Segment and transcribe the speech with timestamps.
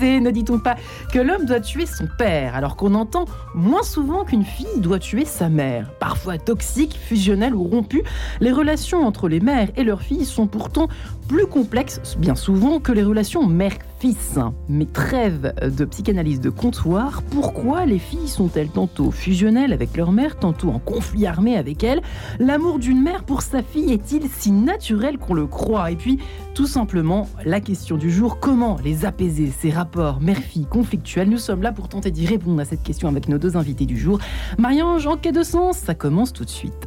[0.00, 0.76] Ne dit-on pas
[1.12, 3.24] que l'homme doit tuer son père, alors qu'on entend
[3.54, 5.90] moins souvent qu'une fille doit tuer sa mère?
[5.98, 8.04] Parfois toxiques, fusionnelles ou rompues,
[8.40, 10.86] les relations entre les mères et leurs filles sont pourtant
[11.26, 14.38] plus complexes, bien souvent, que les relations mère-fils.
[14.68, 20.38] Mais trêve de psychanalyse de comptoir, pourquoi les filles sont-elles tantôt fusionnelles avec leur mère,
[20.38, 22.00] tantôt en conflit armé avec elle?
[22.38, 25.90] L'amour d'une mère pour sa fille est-il si naturel qu'on le croit?
[25.90, 26.18] Et puis,
[26.58, 31.30] tout simplement, la question du jour, comment les apaiser, ces rapports mère-fille conflictuels?
[31.30, 33.96] Nous sommes là pour tenter d'y répondre à cette question avec nos deux invités du
[33.96, 34.18] jour.
[34.58, 36.84] Marie-Ange, en quai de sens, ça commence tout de suite.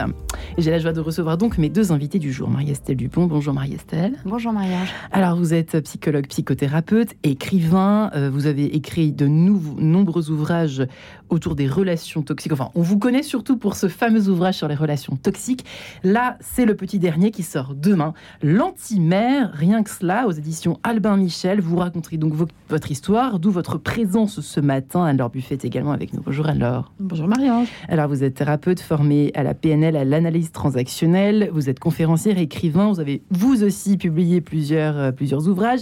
[0.57, 2.49] Et j'ai la joie de recevoir donc mes deux invités du jour.
[2.49, 4.17] Marie-Estelle Dupont, bonjour Marie-Estelle.
[4.25, 4.93] Bonjour Marie-Ange.
[5.13, 8.11] Alors, vous êtes psychologue, psychothérapeute, écrivain.
[8.13, 10.85] Euh, vous avez écrit de nombreux ouvrages
[11.31, 12.51] autour des relations toxiques.
[12.51, 15.65] Enfin, on vous connaît surtout pour ce fameux ouvrage sur les relations toxiques.
[16.03, 18.13] Là, c'est le petit dernier qui sort demain.
[18.43, 21.61] L'anti-mère, rien que cela, aux éditions Albin Michel.
[21.61, 22.33] Vous raconterez donc
[22.69, 25.05] votre histoire, d'où votre présence ce matin.
[25.05, 26.21] Anne-Laure Buffet également avec nous.
[26.21, 26.91] Bonjour Anne-Laure.
[26.99, 27.69] Bonjour Marie-Ange.
[27.87, 31.49] Alors, vous êtes thérapeute formée à la PNL, à l'analyse transactionnelle.
[31.53, 32.89] Vous êtes conférencière, écrivain.
[32.89, 35.81] Vous avez vous aussi publié plusieurs, euh, plusieurs ouvrages.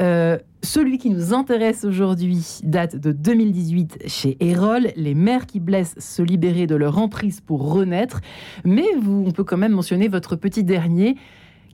[0.00, 4.88] Euh, celui qui nous intéresse aujourd'hui date de 2018 chez Erol.
[4.96, 8.20] Les mères qui blessent se libérer de leur emprise pour renaître.
[8.64, 11.16] Mais on peut quand même mentionner votre petit dernier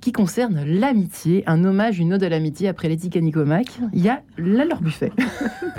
[0.00, 3.80] qui concerne l'amitié, un hommage, une ode à l'amitié après l'éthique Nicomac.
[3.92, 5.12] Il y a la leur buffet.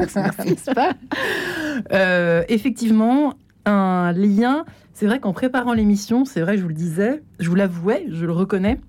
[1.92, 3.34] euh, Effectivement,
[3.66, 4.66] un lien.
[4.94, 8.26] C'est vrai qu'en préparant l'émission, c'est vrai, je vous le disais, je vous l'avouais, je
[8.26, 8.80] le reconnais.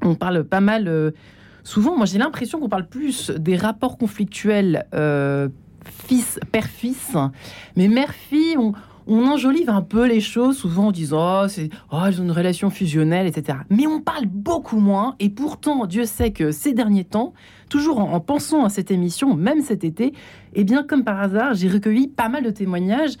[0.00, 0.88] On parle pas mal.
[0.88, 1.10] Euh,
[1.64, 5.48] souvent, moi j'ai l'impression qu'on parle plus des rapports conflictuels euh,
[6.06, 7.16] fils, père-fils,
[7.76, 8.74] mais mère-fille, on,
[9.06, 13.58] enjolive un peu les choses, souvent en disant oh, c'est oh, une relation fusionnelle, etc.
[13.68, 17.32] Mais on parle beaucoup moins, et pourtant, Dieu sait que ces derniers temps,
[17.68, 20.12] toujours en, pensant à cette émission, même cet été,
[20.54, 23.16] eh bien, comme par hasard, j'ai recueilli pas mal de témoignages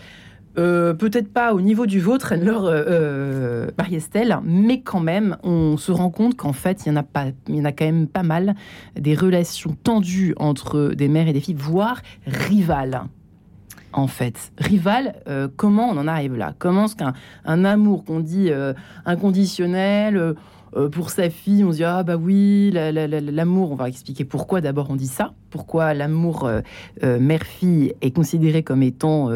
[0.58, 5.92] euh, peut-être pas au niveau du vôtre, Anne-Laure euh, euh, mais quand même, on se
[5.92, 8.54] rend compte qu'en fait, il y en a quand même pas mal
[8.98, 13.02] des relations tendues entre des mères et des filles, voire rivales.
[13.94, 15.14] En fait, rivales,
[15.56, 16.54] comment on en arrive là?
[16.58, 17.12] Comment est-ce qu'un
[17.44, 18.50] un amour qu'on dit
[19.04, 20.34] inconditionnel,
[20.76, 23.72] euh, pour sa fille, on se dit ah bah oui, l'amour.
[23.72, 25.34] On va expliquer pourquoi d'abord on dit ça.
[25.50, 26.60] Pourquoi l'amour euh,
[27.02, 29.30] euh, mère-fille est considéré comme étant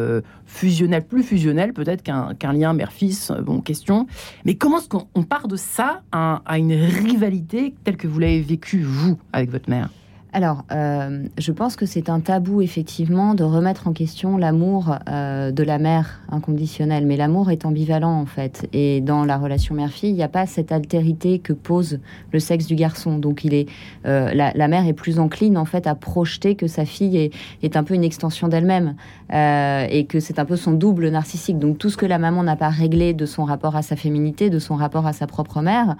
[0.45, 3.31] fusionnel, plus fusionnel peut-être qu'un lien mère-fils.
[3.43, 4.07] bon, question.
[4.45, 8.81] Mais comment est-ce qu'on part de ça à une rivalité telle que vous l'avez vécue
[8.81, 9.89] vous avec votre mère?
[10.33, 15.51] Alors, euh, je pense que c'est un tabou, effectivement, de remettre en question l'amour euh,
[15.51, 17.05] de la mère inconditionnelle.
[17.05, 18.67] Mais l'amour est ambivalent, en fait.
[18.73, 21.99] Et dans la relation mère-fille, il n'y a pas cette altérité que pose
[22.33, 23.19] le sexe du garçon.
[23.19, 23.67] Donc, il est,
[24.05, 27.31] euh, la, mère est plus encline, en fait, à projeter que sa fille
[27.63, 28.95] est, un peu une extension d'elle-même.
[29.29, 31.57] et que c'est un peu son double narcissique.
[31.57, 34.49] Donc, tout ce que la maman n'a pas réglé de son rapport à sa féminité,
[34.49, 35.95] de son rapport à sa propre mère,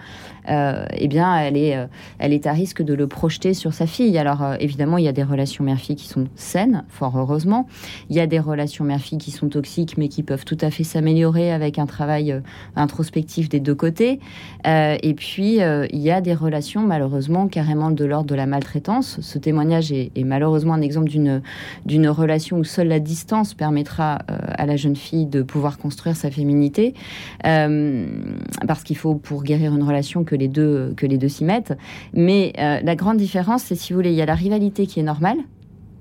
[0.48, 4.17] eh bien, elle est à risque de le projeter sur sa fille.
[4.18, 7.68] Alors euh, évidemment, il y a des relations mère-fille qui sont saines, fort heureusement.
[8.10, 10.84] Il y a des relations mère-fille qui sont toxiques, mais qui peuvent tout à fait
[10.84, 12.40] s'améliorer avec un travail euh,
[12.76, 14.20] introspectif des deux côtés.
[14.66, 19.20] Euh, et puis, il y a des relations, malheureusement, carrément de l'ordre de la maltraitance.
[19.22, 24.76] Ce témoignage est, malheureusement un exemple d'une, relation où seule la distance permettra à la
[24.76, 26.94] jeune fille de pouvoir construire sa féminité.
[27.44, 31.78] parce qu'il faut, pour guérir une relation, que les deux, que les deux s'y mettent.
[32.14, 35.04] Mais la grande différence, c'est si vous voulez, il y a la rivalité qui est
[35.04, 35.38] normale,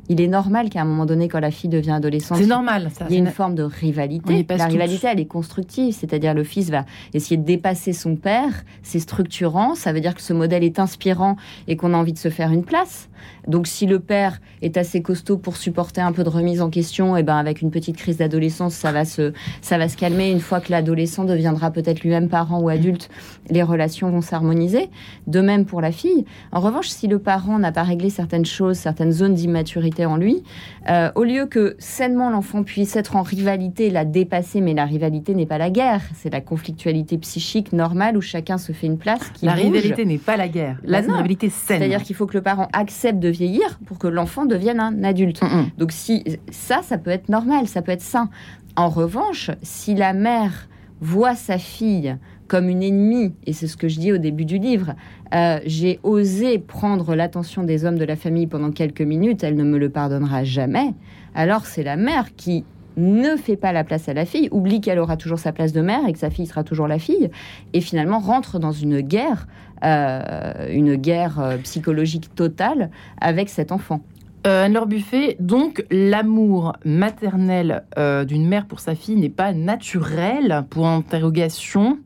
[0.09, 3.07] il est normal qu'à un moment donné, quand la fille devient adolescente, c'est normal, ça,
[3.09, 4.47] il y ait une forme de rivalité.
[4.57, 9.01] La rivalité, elle est constructive, c'est-à-dire le fils va essayer de dépasser son père, c'est
[9.01, 11.37] structurant, ça veut dire que ce modèle est inspirant
[11.69, 13.09] et qu'on a envie de se faire une place.
[13.49, 17.17] Donc si le père est assez costaud pour supporter un peu de remise en question,
[17.17, 19.33] et eh ben avec une petite crise d'adolescence, ça va se
[19.63, 20.31] ça va se calmer.
[20.31, 23.09] Une fois que l'adolescent deviendra peut-être lui-même parent ou adulte,
[23.51, 24.91] les relations vont s'harmoniser.
[25.27, 26.25] De même pour la fille.
[26.53, 30.43] En revanche, si le parent n'a pas réglé certaines choses, certaines zones d'immaturité en lui,
[30.91, 35.35] euh, au lieu que sainement l'enfant puisse être en rivalité, la dépasser, mais la rivalité
[35.35, 39.31] n'est pas la guerre, c'est la conflictualité psychique normale où chacun se fait une place.
[39.35, 41.79] Qui la rivalité n'est pas la guerre, la bah rivalité saine.
[41.79, 45.43] C'est-à-dire qu'il faut que le parent accepte de vieillir pour que l'enfant devienne un adulte.
[45.43, 45.71] Mm, mm.
[45.79, 48.29] Donc si ça, ça peut être normal, ça peut être sain.
[48.77, 50.69] En revanche, si la mère
[51.01, 52.17] voit sa fille
[52.49, 54.95] comme une ennemie, et c'est ce que je dis au début du livre,
[55.35, 59.65] euh, j'ai osé prendre l'attention des hommes de la famille pendant quelques minutes, elle ne
[59.65, 60.95] me le pardonnera jamais,
[61.35, 62.65] alors c'est la mère qui
[62.97, 65.83] ne fait pas la place à la fille, oublie qu'elle aura toujours sa place de
[65.83, 67.31] mère et que sa fille sera toujours la fille,
[67.73, 69.47] et finalement rentre dans une guerre,
[69.85, 72.91] euh, une guerre euh, psychologique totale
[73.21, 74.01] avec cet enfant.
[74.47, 77.85] Euh, Anne-Laure Buffet, donc l'amour maternel
[78.27, 80.65] d'une mère pour sa fille n'est pas naturel?
[80.71, 81.99] Pour interrogation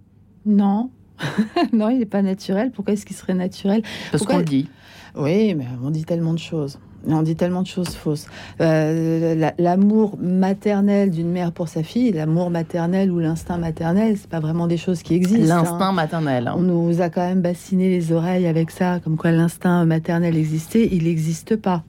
[0.47, 0.91] Non.
[1.73, 2.71] non, il n'est pas naturel.
[2.71, 3.83] Pourquoi est-ce qu'il serait naturel?
[4.11, 4.69] Parce qu'on le dit.
[5.17, 6.79] Oui, mais on dit tellement de choses.
[7.07, 8.27] On dit tellement de choses fausses.
[8.61, 14.41] Euh, l'amour maternel d'une mère pour sa fille, l'amour maternel ou l'instinct maternel, c'est pas
[14.41, 15.55] vraiment des choses qui existent.
[15.55, 15.63] Hein.
[15.63, 16.49] L'instinct maternel.
[16.49, 16.55] Hein.
[16.59, 20.89] On nous a quand même bassiné les oreilles avec ça, comme quoi l'instinct maternel existait.
[20.93, 21.85] Il n'existe pas.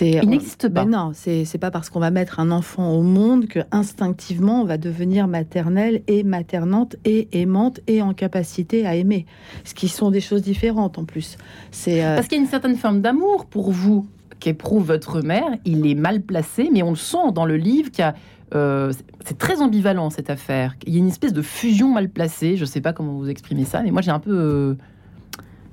[0.00, 0.84] Il n'existe pas.
[0.84, 4.64] Ben non, c'est pas parce qu'on va mettre un enfant au monde que instinctivement on
[4.64, 9.26] va devenir maternelle et maternante et aimante et en capacité à aimer.
[9.64, 11.36] Ce qui sont des choses différentes en plus.
[11.70, 14.06] C'est euh, parce qu'il y a une certaine forme d'amour pour vous
[14.38, 15.50] qu'éprouve votre mère.
[15.64, 18.12] Il est mal placé, mais on le sent dans le livre qu'il
[18.54, 18.92] euh,
[19.24, 20.74] c'est très ambivalent cette affaire.
[20.86, 22.56] Il y a une espèce de fusion mal placée.
[22.56, 24.74] Je ne sais pas comment vous exprimer ça, mais moi j'ai un peu euh,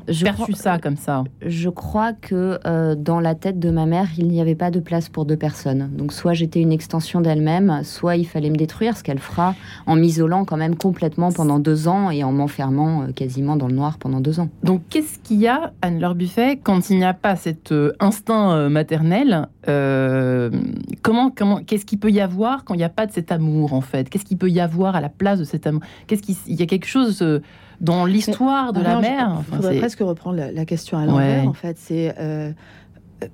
[0.07, 1.23] je perçu ça comme ça.
[1.45, 4.79] Je crois que euh, dans la tête de ma mère, il n'y avait pas de
[4.79, 5.89] place pour deux personnes.
[5.93, 9.55] Donc soit j'étais une extension d'elle-même, soit il fallait me détruire, ce qu'elle fera
[9.85, 13.73] en m'isolant quand même complètement pendant deux ans et en m'enfermant euh, quasiment dans le
[13.73, 14.49] noir pendant deux ans.
[14.63, 18.69] Donc qu'est-ce qu'il y a, Anne-Laure Buffet, quand il n'y a pas cet euh, instinct
[18.69, 19.47] maternel
[21.01, 23.73] Comment, comment, qu'est-ce qu'il peut y avoir quand il n'y a pas de cet amour
[23.73, 24.09] en fait?
[24.09, 26.65] Qu'est-ce qu'il peut y avoir à la place de cet amour Qu'est-ce qu'il y a
[26.65, 27.21] quelque chose
[27.81, 29.41] dans l'histoire de la mère.
[29.49, 31.77] Il faudrait presque reprendre la, question à l'envers, en fait.
[31.77, 32.13] C'est.
[32.19, 32.51] Euh,
[33.23, 33.27] euh,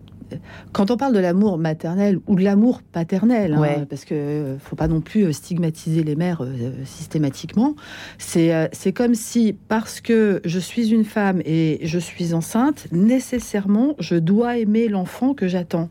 [0.71, 4.75] quand on parle de l'amour maternel ou de l'amour paternel, hein, parce que euh, faut
[4.75, 6.41] pas non plus stigmatiser les mères
[6.85, 7.75] systématiquement,
[8.17, 13.95] c'est c'est comme si parce que je suis une femme et je suis enceinte, nécessairement
[13.99, 15.89] je dois aimer l'enfant que j'attends.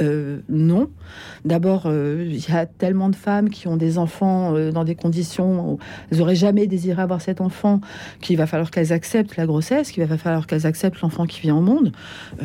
[0.00, 0.90] Euh, non.
[1.44, 4.94] D'abord, euh, il y a tellement de femmes qui ont des enfants euh, dans des
[4.94, 5.78] conditions où
[6.10, 7.80] elles n'auraient jamais désiré avoir cet enfant
[8.20, 11.56] qu'il va falloir qu'elles acceptent la grossesse, qu'il va falloir qu'elles acceptent l'enfant qui vient
[11.56, 11.92] au monde.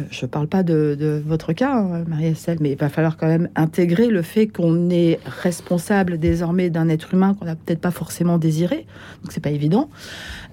[0.09, 3.49] je ne parle pas de, votre cas, hein, Marie-Estelle, mais il va falloir quand même
[3.55, 8.37] intégrer le fait qu'on est responsable désormais d'un être humain qu'on n'a peut-être pas forcément
[8.37, 8.87] désiré.
[9.23, 9.89] Donc, c'est pas évident.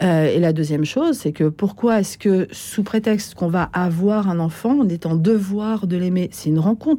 [0.01, 4.39] et la deuxième chose, c'est que pourquoi est-ce que, sous prétexte qu'on va avoir un
[4.41, 6.29] enfant, on est en devoir de l'aimer?
[6.33, 6.90] C'est une rencontre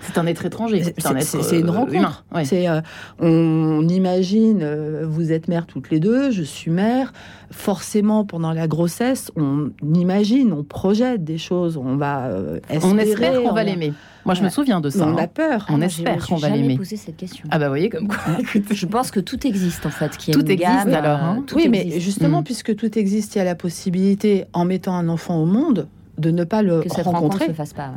[0.00, 0.82] c'est un être étranger.
[1.18, 2.24] C'est une euh, rencontre.
[2.44, 2.80] C'est, euh,
[3.18, 7.12] on, imagine, euh, vous êtes mère toutes les deux, je suis mère.
[7.50, 11.76] Forcément, pendant la grossesse, on imagine, on projette des choses.
[11.76, 12.30] On va
[12.68, 13.92] espérer, On espère qu'on va l'aimer.
[14.24, 15.06] Moi, je me souviens de ça.
[15.06, 15.26] On a hein.
[15.26, 15.66] peur.
[15.70, 16.76] On espère qu'on va l'aimer.
[16.76, 17.48] posé cette question.
[17.50, 18.18] Ah bah, vous voyez comme quoi.
[18.70, 20.16] je pense que tout existe en fait.
[20.16, 21.18] Qui tout existe alors.
[21.18, 21.44] Hein.
[21.54, 22.44] oui, mais justement, mm.
[22.44, 25.88] puisque tout existe, il y a la possibilité, en mettant un enfant au monde,
[26.18, 27.46] de ne pas le que cette rencontrer.
[27.46, 27.92] Rencontre se fasse pas.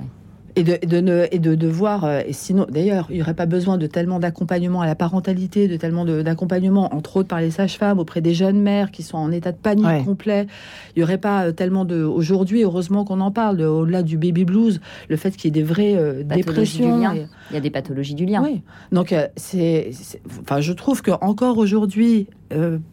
[0.55, 3.45] Et de, de, ne, et de devoir, euh, et sinon, d'ailleurs, il n'y aurait pas
[3.45, 7.99] besoin de tellement d'accompagnement à la parentalité, de tellement d'accompagnement, entre autres par les sages-femmes,
[7.99, 10.47] auprès des jeunes mères qui sont en état de panique complet.
[10.95, 12.03] Il n'y aurait pas euh, tellement de.
[12.03, 15.67] Aujourd'hui, heureusement qu'on en parle, au-delà du baby blues, le fait qu'il y ait des
[15.67, 17.01] vraies euh, dépressions.
[17.49, 18.43] Il y a des pathologies du lien.
[18.43, 18.61] Oui.
[18.91, 19.91] Donc, c'est.
[20.41, 22.27] Enfin, je trouve que encore aujourd'hui,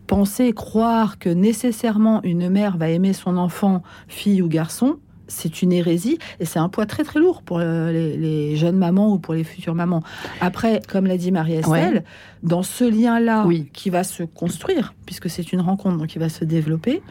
[0.07, 4.99] penser, croire que nécessairement une mère va aimer son enfant, fille ou garçon,
[5.29, 9.13] c'est une hérésie et c'est un poids très très lourd pour euh, les, jeunes mamans
[9.13, 10.03] ou pour les futures mamans.
[10.41, 12.03] Après, comme l'a dit Marie-Estelle,
[12.43, 17.03] dans ce lien-là qui va se construire, puisque c'est une rencontre qui va se développer,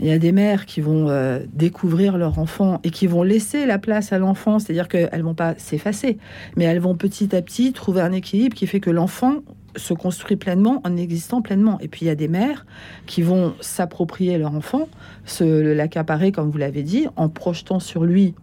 [0.00, 3.64] il y a des mères qui vont euh, découvrir leur enfant et qui vont laisser
[3.64, 6.18] la place à l'enfant, c'est-à-dire qu'elles vont pas s'effacer,
[6.56, 9.36] mais elles vont petit à petit trouver un équilibre qui fait que l'enfant
[9.76, 11.78] se construit pleinement en existant pleinement.
[11.80, 12.66] Et puis il y a des mères
[13.06, 14.88] qui vont s'approprier leur enfant,
[15.24, 18.34] se l'accaparer, comme vous l'avez dit, en projetant sur lui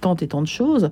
[0.00, 0.90] tant et tant de choses,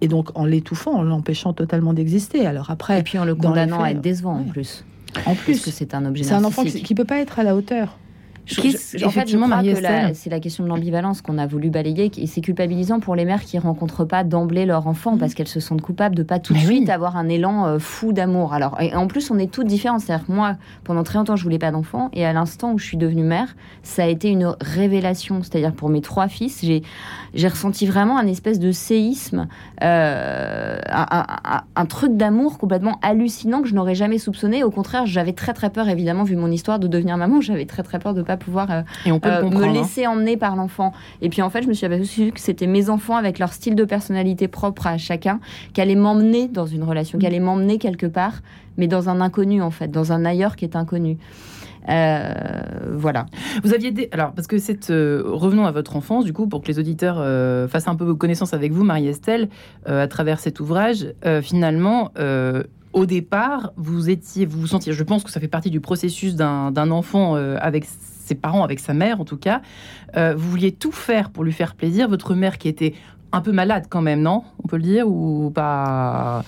[0.00, 2.46] et donc en l'étouffant, en l'empêchant totalement d'exister.
[2.46, 4.84] Alors après, et puis en le condamnant à être décevant en plus.
[5.24, 6.24] En plus, que c'est un objet.
[6.24, 7.98] C'est un enfant qui, qui peut pas être à la hauteur
[8.48, 12.26] en fait, je crois que c'est la question de l'ambivalence qu'on a voulu balayer, et
[12.26, 15.80] c'est culpabilisant pour les mères qui rencontrent pas d'emblée leur enfant parce qu'elles se sentent
[15.80, 18.52] coupables de pas tout de suite avoir un élan euh, fou d'amour.
[18.52, 20.00] Alors, et en plus, on est toutes différentes.
[20.00, 22.96] C'est-à-dire moi, pendant très longtemps, je voulais pas d'enfant, et à l'instant où je suis
[22.96, 25.42] devenue mère, ça a été une révélation.
[25.42, 26.82] C'est-à-dire pour mes trois fils, j'ai
[27.34, 29.46] j'ai ressenti vraiment un espèce de séisme,
[29.82, 31.26] euh, un,
[31.74, 34.64] un, truc d'amour complètement hallucinant que je n'aurais jamais soupçonné.
[34.64, 37.82] Au contraire, j'avais très très peur, évidemment, vu mon histoire de devenir maman, j'avais très
[37.82, 39.72] très peur de pas pouvoir euh, euh, me hein.
[39.72, 40.92] laisser emmener par l'enfant.
[41.22, 43.74] Et puis en fait, je me suis aperçue que c'était mes enfants avec leur style
[43.74, 45.40] de personnalité propre à chacun
[45.72, 48.40] qui allaient m'emmener dans une relation, qui allaient m'emmener quelque part,
[48.76, 51.18] mais dans un inconnu en fait, dans un ailleurs qui est inconnu.
[51.88, 52.32] Euh,
[52.90, 53.26] voilà.
[53.62, 54.08] Vous aviez des...
[54.10, 57.16] alors parce que cette revenons à votre enfance du coup pour que les auditeurs
[57.70, 59.48] fassent un peu connaissance avec vous, Marie-Estelle,
[59.86, 61.06] à travers cet ouvrage.
[61.42, 62.10] finalement,
[62.96, 66.34] au départ, vous étiez, vous vous sentiez, je pense que ça fait partie du processus
[66.34, 67.84] d'un enfant avec
[68.26, 69.62] ses parents, avec sa mère en tout cas.
[70.16, 72.08] Euh, vous vouliez tout faire pour lui faire plaisir.
[72.08, 72.94] Votre mère qui était
[73.32, 74.42] un peu malade quand même, non?
[74.62, 76.44] On peut le dire ou pas?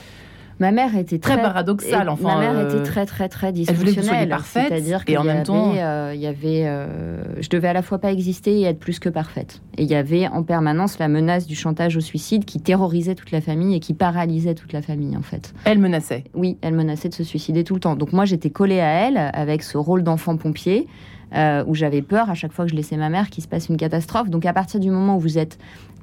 [0.61, 2.09] Ma mère était très, paradoxale.
[2.09, 4.37] Enfin, ma mère était très très très dysfonctionnelle.
[4.45, 7.99] C'est-à-dire et en même temps, euh, il y avait, euh, je devais à la fois
[7.99, 9.63] pas exister et être plus que parfaite.
[9.77, 13.31] Et il y avait en permanence la menace du chantage au suicide qui terrorisait toute
[13.31, 15.55] la famille et qui paralysait toute la famille en fait.
[15.65, 16.25] Elle menaçait.
[16.35, 17.95] Oui, elle menaçait de se suicider tout le temps.
[17.95, 20.89] Donc moi j'étais collée à elle avec ce rôle d'enfant pompier.
[21.35, 23.69] Euh, où j'avais peur à chaque fois que je laissais ma mère qu'il se passe
[23.69, 24.31] une catastrophe.
[24.31, 25.59] Donc à partir du moment où vous êtes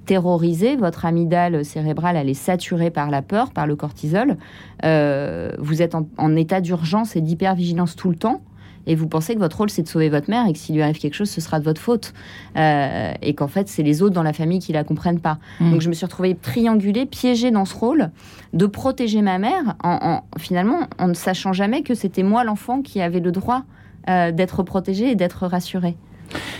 [0.05, 4.37] terrorisé, votre amygdale cérébrale, elle est saturée par la peur, par le cortisol.
[4.83, 8.41] Euh, vous êtes en, état d'urgence et d'hypervigilance tout le temps.
[8.87, 10.83] Et vous pensez que votre rôle, c'est de sauver votre mère et que s'il lui
[10.83, 12.13] arrive quelque chose, ce sera de votre faute.
[12.55, 15.39] Euh, et qu'en fait, c'est les autres dans la famille qui la comprennent pas.
[15.59, 15.71] Mm.
[15.71, 18.11] Donc, je me suis retrouvée triangulée, piégée dans ce rôle
[18.53, 23.01] de protéger ma mère, en, finalement, en ne sachant jamais que c'était moi l'enfant qui
[23.01, 23.63] avait le droit
[24.09, 25.97] euh, d'être protégé et d'être rassuré.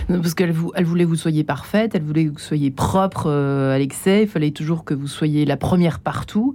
[0.08, 3.74] Parce qu'elle elle voulait que vous soyez parfaite, elle voulait que vous soyez propre euh,
[3.74, 6.54] à l'excès, il fallait toujours que vous soyez la première partout.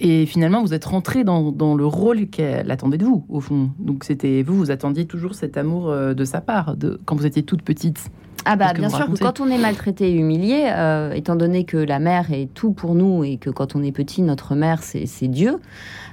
[0.00, 3.70] Et finalement, vous êtes rentrée dans, le rôle qu'elle attendait de vous, au fond.
[3.78, 7.26] Donc c'était vous, vous attendiez toujours cet amour euh, de sa part, de, quand vous
[7.26, 8.10] étiez toute petite.
[8.46, 11.98] Ah bah bien sûr quand on est maltraité et humilié, euh, étant donné que la
[11.98, 15.60] mère est tout pour nous et que quand on est petit, notre mère c'est Dieu,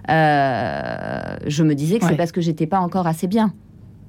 [0.08, 3.52] je me disais que c'est parce que j'étais pas encore assez bien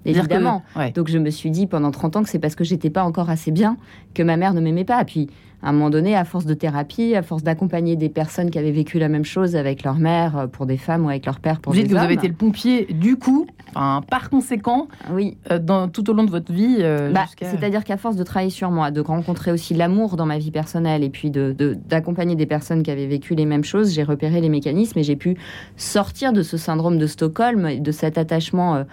[0.05, 0.63] évidemment.
[0.95, 3.31] Donc je me suis dit pendant 30 ans que c'est parce que j'étais pas encore
[3.31, 3.77] assez bien
[4.15, 5.05] que ma mère ne m'aimait pas.
[5.05, 5.29] Puis
[5.63, 8.73] à un moment donné, à force de thérapie, à force d'accompagner des personnes qui avaient
[8.73, 11.61] vécu la même chose avec leur mère euh, pour des femmes ou avec leur père
[11.61, 15.37] pour vous des que Vous avez été le pompier du coup, par conséquent, oui.
[15.51, 16.79] Euh, dans, tout au long de votre vie.
[16.81, 20.39] Euh, bah, c'est-à-dire qu'à force de travailler sur moi, de rencontrer aussi l'amour dans ma
[20.39, 24.03] vie personnelle et puis d'accompagner de, des personnes qui avaient vécu les mêmes choses, j'ai
[24.03, 25.37] repéré les mécanismes et j'ai pu
[25.77, 28.85] sortir de ce syndrome de Stockholm, de cet attachement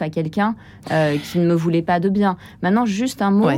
[0.00, 0.54] à quelqu'un
[0.88, 2.36] qui ne me voulait pas de bien.
[2.62, 3.48] Maintenant, juste un mot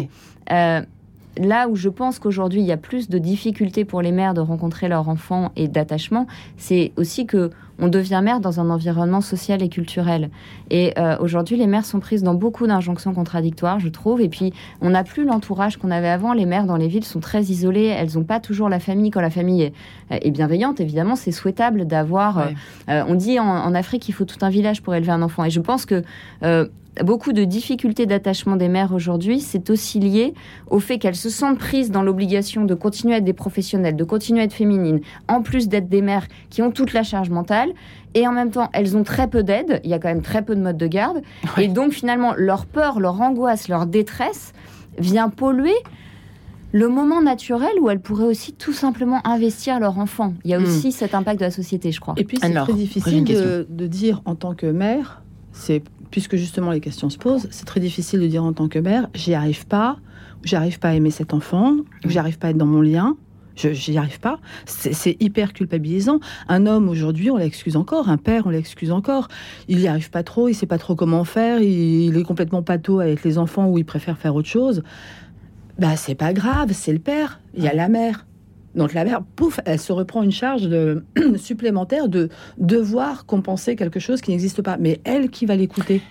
[1.36, 4.40] là où je pense qu'aujourd'hui il y a plus de difficultés pour les mères de
[4.40, 9.62] rencontrer leurs enfants et d'attachement, c'est aussi que on devient mère dans un environnement social
[9.62, 10.30] et culturel.
[10.70, 14.20] Et euh, aujourd'hui, les mères sont prises dans beaucoup d'injonctions contradictoires, je trouve.
[14.20, 16.32] Et puis, on n'a plus l'entourage qu'on avait avant.
[16.32, 17.86] Les mères dans les villes sont très isolées.
[17.86, 19.10] Elles n'ont pas toujours la famille.
[19.10, 19.72] Quand la famille
[20.10, 22.38] est, bienveillante, évidemment, c'est souhaitable d'avoir.
[22.38, 22.46] Euh,
[22.88, 25.44] euh, on dit en, Afrique qu'il faut tout un village pour élever un enfant.
[25.44, 26.02] Et je pense que
[27.02, 30.34] beaucoup de difficultés d'attachement des mères aujourd'hui, c'est aussi lié
[30.68, 34.04] au fait qu'elles se sentent prises dans l'obligation de continuer à être des professionnelles, de
[34.04, 37.70] continuer à être féminines, en plus d'être des mères qui ont toute la charge mentale.
[38.14, 39.80] Et en même temps, elles ont très peu d'aide.
[39.84, 41.22] Il y a quand même très peu de modes de garde.
[41.58, 44.52] Et donc, finalement, leur peur, leur angoisse, leur détresse
[44.98, 45.74] vient polluer
[46.72, 50.34] le moment naturel où elles pourraient aussi tout simplement investir leur enfant.
[50.44, 50.64] Il y a hmm.
[50.64, 52.14] aussi cet impact de la société, je crois.
[52.16, 56.70] Et puis, c'est très difficile de, de, dire en tant que mère, c'est puisque justement
[56.70, 59.66] les questions se posent, c'est très difficile de dire en tant que mère, j'y arrive
[59.66, 59.98] pas,
[60.44, 63.16] j'y arrive pas à aimer cet enfant, j'y arrive pas à être dans mon lien.
[63.56, 64.38] Je arrive pas.
[64.64, 66.20] C'est hyper culpabilisant.
[66.48, 68.08] Un homme aujourd'hui, on l'excuse encore.
[68.08, 69.28] Un père, on l'excuse encore.
[69.68, 70.48] Il n'y arrive pas trop.
[70.48, 71.60] Il sait pas trop comment faire.
[71.60, 74.82] Il, est complètement pâteau avec les enfants ou il préfère faire autre chose.
[75.78, 76.70] Bah c'est pas grave.
[76.72, 77.40] C'est le père.
[77.54, 78.24] Il y a la mère.
[78.74, 81.04] Donc la mère, pouf, elle se reprend une charge de,
[81.36, 84.76] supplémentaire de devoir compenser quelque chose qui n'existe pas.
[84.78, 86.02] Mais elle qui va l'écouter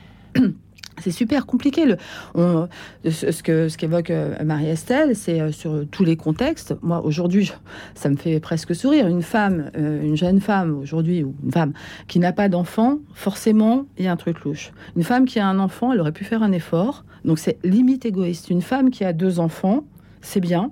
[1.02, 1.96] C'est super compliqué.
[2.36, 6.76] Ce que ce qu'évoque euh, Marie-Estelle, c'est euh, sur tous les contextes.
[6.82, 7.52] Moi, aujourd'hui,
[7.96, 9.08] ça me fait presque sourire.
[9.08, 11.74] Une femme, euh, une jeune femme aujourd'hui, ou une femme
[12.08, 14.72] qui n'a pas d'enfant, forcément, il y a un truc louche.
[14.96, 17.06] Une femme qui a un enfant, elle aurait pu faire un effort.
[17.24, 18.50] Donc c'est limite égoïste.
[18.50, 19.86] Une femme qui a deux enfants,
[20.22, 20.72] c'est bien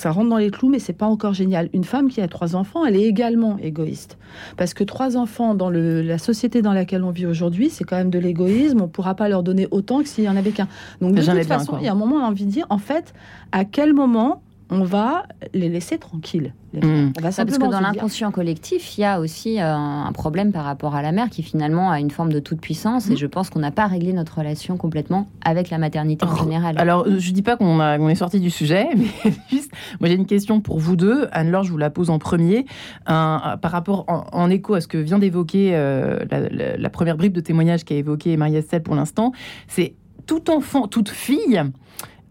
[0.00, 1.68] ça rentre dans les clous, mais c'est pas encore génial.
[1.72, 4.18] Une femme qui a trois enfants, elle est également égoïste.
[4.56, 8.10] Parce que trois enfants dans la société dans laquelle on vit aujourd'hui, c'est quand même
[8.10, 8.80] de l'égoïsme.
[8.80, 10.68] On pourra pas leur donner autant que s'il y en avait qu'un.
[11.00, 12.78] Donc de toute façon, il y a un moment, on a envie de dire, en
[12.78, 13.14] fait,
[13.52, 16.54] à quel moment on va les laisser tranquilles.
[16.72, 17.10] Hmm.
[17.20, 21.02] Parce que dans l'inconscient collectif, il y a aussi euh, un problème par rapport à
[21.02, 23.10] la mère qui finalement a une forme de toute puissance.
[23.10, 23.16] Et hmm.
[23.16, 26.76] je pense qu'on n'a pas réglé notre relation complètement avec la maternité en général.
[26.78, 30.26] Alors, euh, je dis pas qu'on est sorti du sujet, mais juste, moi j'ai une
[30.26, 31.26] question pour vous deux.
[31.32, 32.66] Anne-Laure, je vous la pose en premier.
[33.06, 37.40] par rapport, en, écho à ce que vient d'évoquer euh, la, la, première bribe de
[37.40, 39.32] témoignage qu'a évoqué Marie-Estelle pour l'instant,
[39.68, 39.94] c'est
[40.26, 41.60] tout enfant, toute fille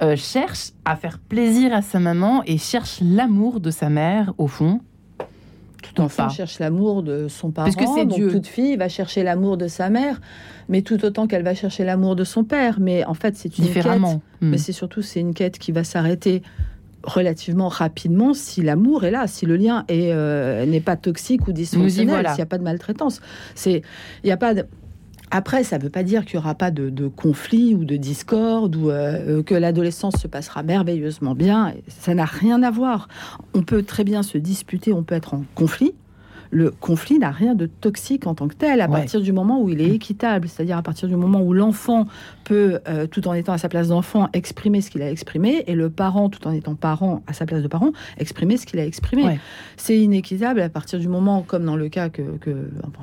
[0.02, 4.48] euh, cherche à faire plaisir à sa maman et cherche l'amour de sa mère, au
[4.48, 4.82] fond.
[5.82, 7.66] Tout enfant cherche l'amour de son parent.
[7.66, 8.32] Parce que c'est Dieu.
[8.32, 10.20] Toute fille va chercher l'amour de sa mère,
[10.68, 12.80] mais tout autant qu'elle va chercher l'amour de son père.
[12.80, 14.16] Mais en fait, c'est une Différemment.
[14.16, 14.22] quête.
[14.42, 14.58] Mais hmm.
[14.58, 16.44] c'est surtout c'est une quête qui va s'arrêter
[17.04, 22.28] relativement rapidement si l'amour est là, si le lien euh, n'est pas toxique ou dysfonctionnel,
[22.28, 23.22] s'il n'y a pas de maltraitance.
[23.56, 23.84] C'est
[24.24, 24.66] il n'y a pas de
[25.32, 28.76] Après, ça ne veut pas dire qu'il n'y aura pas de, conflit ou de discorde
[28.76, 31.74] ou euh, que l'adolescence se passera merveilleusement bien.
[31.88, 33.08] Ça n'a rien à voir.
[33.54, 35.94] On peut très bien se disputer, on peut être en conflit
[36.52, 39.70] le conflit n'a rien de toxique en tant que tel à partir du moment où
[39.70, 42.08] il est équitable, c'est-à-dire à partir du moment où l'enfant
[42.44, 45.76] peut, euh, tout en étant à sa place d'enfant, exprimer ce qu'il a exprimé, et
[45.76, 48.86] le parent, tout en étant parent à sa place de parent, exprimer ce qu'il a
[48.86, 49.40] exprimé.
[49.78, 52.24] C'est inéquitable à partir du moment, comme dans le cas que,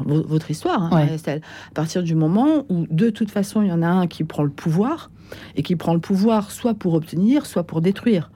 [0.05, 3.83] votre histoire, hein, Estelle, à partir du moment où de toute façon il y en
[3.83, 5.11] a un qui prend le pouvoir
[5.57, 8.31] et qui prend le pouvoir soit pour obtenir, soit pour détruire.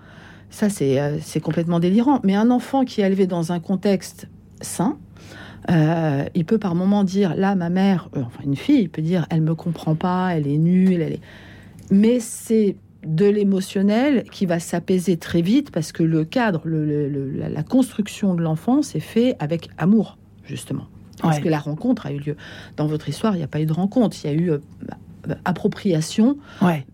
[0.51, 2.21] Ça, c'est euh, complètement délirant.
[2.25, 4.29] Mais un enfant qui est élevé dans un contexte
[4.61, 4.99] sain.
[5.71, 9.03] Euh, il peut par moment dire, là, ma mère, euh, enfin une fille, il peut
[9.03, 11.21] dire, elle me comprend pas, elle est nulle, elle est...
[11.91, 18.35] Mais c'est de l'émotionnel qui va s'apaiser très vite parce que le cadre, la, construction
[18.35, 20.87] de l'enfant s'est fait avec amour, justement.
[21.23, 22.37] Parce que la rencontre a eu lieu.
[22.79, 24.59] Dans votre histoire, il n'y a pas eu de rencontre, il y a eu euh,
[25.45, 26.39] appropriation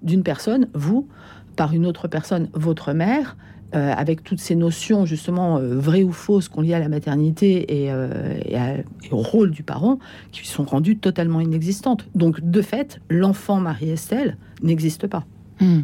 [0.03, 1.07] d'une personne, vous,
[1.55, 3.37] par une autre personne, votre mère,
[3.75, 7.83] euh, avec toutes ces notions justement euh, vraies ou fausses qu'on lie à la maternité
[7.83, 9.99] et, euh, au rôle du parent,
[10.31, 12.07] qui sont rendues totalement inexistantes.
[12.15, 15.25] Donc de fait, l'enfant Marie-Estelle n'existe pas.
[15.59, 15.81] Hmm.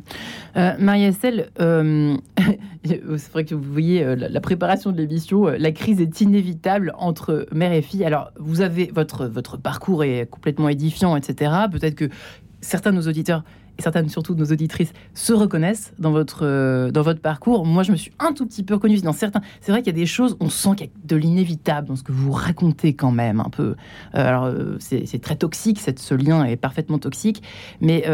[0.54, 7.46] Marie-Estelle, c'est vrai que vous voyez la, préparation de l'émission, la crise est inévitable entre
[7.52, 8.04] mère et fille.
[8.04, 11.52] Alors, vous avez votre, votre parcours est complètement édifiant, etc.
[11.72, 12.10] Peut-être que
[12.60, 13.44] certains de nos auditeurs
[13.78, 17.64] et certaines surtout de nos auditrices se reconnaissent dans votre, euh, dans votre parcours.
[17.64, 19.40] Moi, je me suis un tout petit peu reconnue dans certains.
[19.60, 21.96] C'est vrai qu'il y a des choses, on sent qu'il y a de l'inévitable dans
[21.96, 23.62] ce que vous racontez quand même un peu.
[23.62, 23.74] Euh,
[24.14, 27.42] alors, euh, c'est très toxique, cette, ce lien est parfaitement toxique,
[27.80, 28.04] mais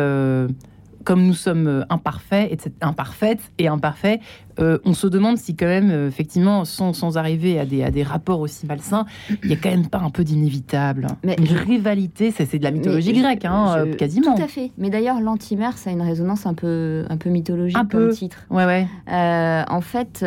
[1.08, 4.20] comme nous sommes euh, imparfaits, et imparfaites et imparfaits,
[4.60, 7.90] euh, on se demande si quand même, euh, effectivement, sans, sans arriver à des, à
[7.90, 9.06] des, rapports aussi malsains,
[9.42, 11.06] il y a quand même pas un peu d'inévitable.
[11.24, 14.34] Une rivalité, c'est de la mythologie grecque, hein, quasiment.
[14.34, 14.70] Tout à fait.
[14.76, 18.44] Mais d'ailleurs, l'antimère, ça a une résonance un peu, un peu mythologique un comme titre.
[18.50, 18.86] Ouais, ouais.
[19.08, 20.22] en fait,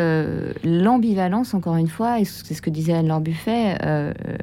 [0.63, 3.77] l'ambivalence, encore une fois, et c'est ce que disait Anne-Laure Buffet,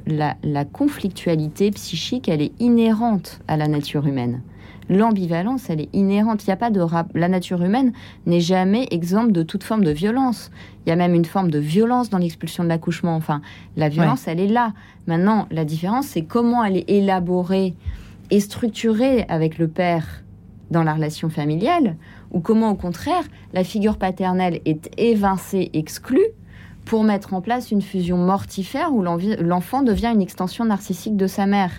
[0.07, 4.41] la, la conflictualité psychique, elle est inhérente à la nature humaine
[4.89, 6.45] l'ambivalence, elle est inhérente.
[6.45, 7.93] Il n'y a pas de La nature humaine
[8.27, 10.51] n'est jamais exemple de toute forme de violence.
[10.85, 13.15] Il y a même une forme de violence dans l'expulsion de l'accouchement.
[13.17, 13.41] Enfin,
[13.77, 14.73] la violence, elle est là.
[15.07, 17.75] Maintenant, la différence, c'est comment elle est élaborée
[18.31, 20.23] et structurée avec le père
[20.71, 21.97] dans la relation familiale,
[22.31, 23.25] ou comment, au contraire,
[23.55, 26.27] la figure paternelle est évincée, exclue,
[26.85, 31.47] pour mettre en place une fusion mortifère où l'enfant devient une extension narcissique de sa
[31.47, 31.71] mère.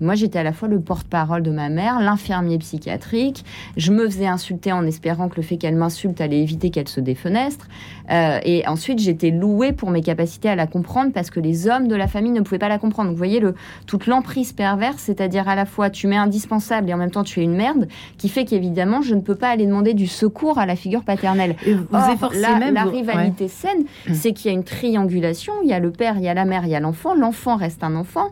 [0.00, 3.44] Moi, j'étais à la fois le porte-parole de ma mère, l'infirmier psychiatrique.
[3.76, 7.00] Je me faisais insulter en espérant que le fait qu'elle m'insulte allait éviter qu'elle se
[7.00, 7.66] défenestre.
[8.10, 11.88] Euh, et ensuite, j'étais louée pour mes capacités à la comprendre parce que les hommes
[11.88, 13.08] de la famille ne pouvaient pas la comprendre.
[13.08, 13.54] Donc, vous voyez, le,
[13.86, 17.40] toute l'emprise perverse, c'est-à-dire à la fois tu mets indispensable et en même temps tu
[17.40, 20.66] es une merde, qui fait qu'évidemment, je ne peux pas aller demander du secours à
[20.66, 21.56] la figure paternelle.
[21.66, 25.52] Et vous Or, la, même la rivalité saine, c'est qu'il y a une triangulation.
[25.62, 27.14] Il y a le père, il y a la mère, il y a l'enfant.
[27.14, 28.30] L'enfant reste un enfant.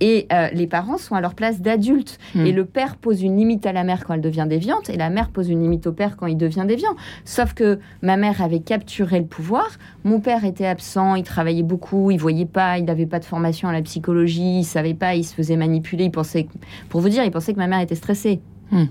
[0.00, 2.18] Et euh, les parents sont à leur place d'adultes.
[2.34, 2.46] Hmm.
[2.46, 5.10] Et le père pose une limite à la mère quand elle devient déviante, et la
[5.10, 6.94] mère pose une limite au père quand il devient déviant.
[7.24, 9.68] Sauf que ma mère avait capturé le pouvoir,
[10.04, 13.68] mon père était absent, il travaillait beaucoup, il voyait pas, il n'avait pas de formation
[13.68, 16.48] à la psychologie, il savait pas, il se faisait manipuler, il pensait,
[16.88, 18.40] pour vous dire, il pensait que ma mère était stressée.
[18.70, 18.86] Hmm.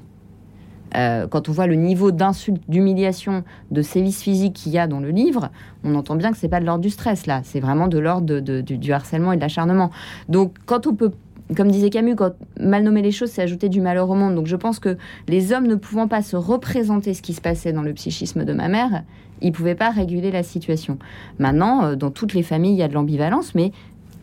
[0.96, 5.00] Euh, quand on voit le niveau d'insulte, d'humiliation, de sévices physiques qu'il y a dans
[5.00, 5.50] le livre,
[5.84, 8.40] on entend bien que c'est pas de l'ordre du stress là, c'est vraiment de l'ordre
[8.40, 9.92] du, harcèlement et de l'acharnement.
[10.28, 11.12] Donc quand on peut
[11.56, 14.36] comme disait Camus, quand mal nommer les choses, c'est ajouter du malheur au monde.
[14.36, 14.98] Donc je pense que
[15.28, 18.54] les hommes ne pouvant pas se représenter ce qui se passait dans le psychisme de
[18.54, 19.02] ma mère,
[19.42, 20.98] ils ne pouvaient pas réguler la situation.
[21.40, 23.72] Maintenant, euh, dans toutes les familles, il y a de l'ambivalence, mais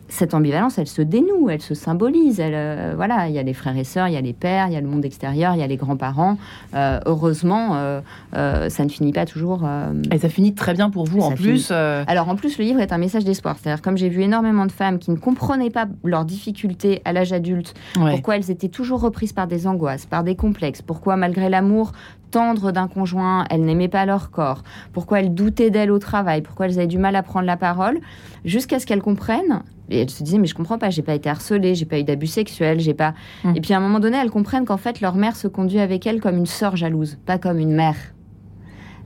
[0.09, 2.39] cette ambivalence, elle se dénoue, elle se symbolise.
[2.39, 4.67] Elle, euh, voilà, il y a les frères et sœurs, il y a les pères,
[4.67, 6.37] il y a le monde extérieur, il y a les grands-parents.
[6.73, 9.67] Euh, heureusement, euh, ça ne finit pas toujours.
[10.11, 11.71] et ça finit très bien pour vous en plus.
[11.71, 13.57] Alors en plus, le livre est un message d'espoir.
[13.61, 17.33] C'est-à-dire, comme j'ai vu énormément de femmes qui ne comprenaient pas leurs difficultés à l'âge
[17.33, 21.91] adulte, pourquoi elles étaient toujours reprises par des angoisses, par des complexes, pourquoi malgré l'amour
[22.31, 26.65] tendre d'un conjoint, elles n'aimaient pas leur corps, pourquoi elles doutaient d'elles au travail, pourquoi
[26.65, 27.99] elles avaient du mal à prendre la parole,
[28.43, 31.29] jusqu'à ce qu'elles comprennent et elle se disait mais je comprends pas, j'ai pas été
[31.29, 33.13] harcelée, j'ai pas eu d'abus sexuels, j'ai pas.
[33.43, 33.55] Hum.
[33.55, 36.05] Et puis à un moment donné, elles comprennent qu'en fait leur mère se conduit avec
[36.05, 37.97] elle comme une sœur jalouse, pas comme une mère.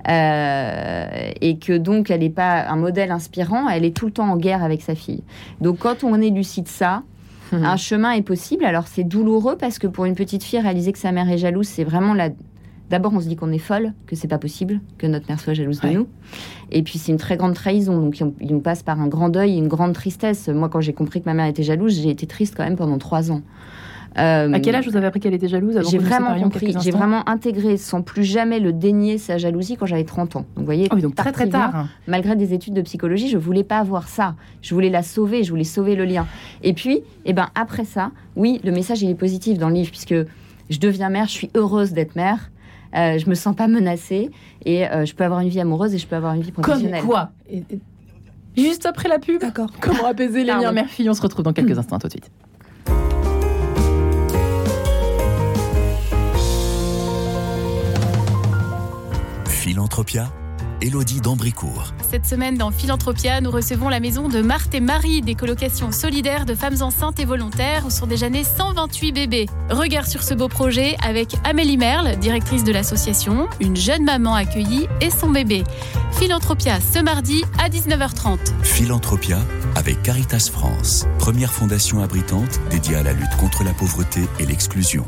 [0.09, 4.31] Euh, et que donc elle n'est pas un modèle inspirant, elle est tout le temps
[4.31, 5.23] en guerre avec sa fille.
[5.59, 7.03] Donc quand on élucide ça,
[7.53, 7.63] hum.
[7.63, 8.65] un chemin est possible.
[8.65, 11.67] Alors c'est douloureux parce que pour une petite fille, réaliser que sa mère est jalouse,
[11.67, 12.29] c'est vraiment la,
[12.91, 15.53] D'abord, on se dit qu'on est folle, que c'est pas possible, que notre mère soit
[15.53, 16.07] jalouse de nous.
[16.71, 17.97] Et puis, c'est une très grande trahison.
[17.97, 20.49] Donc, il nous passe par un grand deuil, une grande tristesse.
[20.49, 22.97] Moi, quand j'ai compris que ma mère était jalouse, j'ai été triste quand même pendant
[22.97, 23.43] trois ans.
[24.15, 27.77] à quel âge vous avez appris qu'elle était jalouse J'ai vraiment compris, j'ai vraiment intégré
[27.77, 30.39] sans plus jamais le dénier sa jalousie quand j'avais 30 ans.
[30.39, 31.87] Donc, vous voyez, ah donc très très tard.
[32.07, 34.35] Malgré des études de psychologie, je voulais pas avoir ça.
[34.61, 36.27] Je voulais la sauver, je voulais sauver le lien.
[36.61, 39.91] Et puis, eh ben, après ça, oui, le message il est positif dans le livre
[39.91, 40.15] puisque
[40.69, 42.51] je deviens mère, je suis heureuse d'être mère.
[42.95, 44.31] Euh, je me sens pas menacée
[44.65, 47.01] et euh, je peux avoir une vie amoureuse et je peux avoir une vie professionnelle.
[47.01, 47.31] Comme quoi
[48.57, 49.39] Juste après la pub.
[49.39, 49.69] D'accord.
[49.79, 51.99] Comment apaiser les liens mère-fille On se retrouve dans quelques instants.
[51.99, 52.31] tout de suite.
[59.45, 60.31] Philanthropia
[60.81, 61.93] Élodie d'Ambricourt.
[62.09, 66.45] Cette semaine, dans Philanthropia, nous recevons la maison de Marthe et Marie, des colocations solidaires
[66.45, 69.45] de femmes enceintes et volontaires où sont déjà nés 128 bébés.
[69.69, 74.87] Regard sur ce beau projet avec Amélie Merle, directrice de l'association, une jeune maman accueillie
[75.01, 75.63] et son bébé.
[76.13, 78.37] Philanthropia ce mardi à 19h30.
[78.63, 79.37] Philanthropia
[79.75, 85.05] avec Caritas France, première fondation abritante dédiée à la lutte contre la pauvreté et l'exclusion.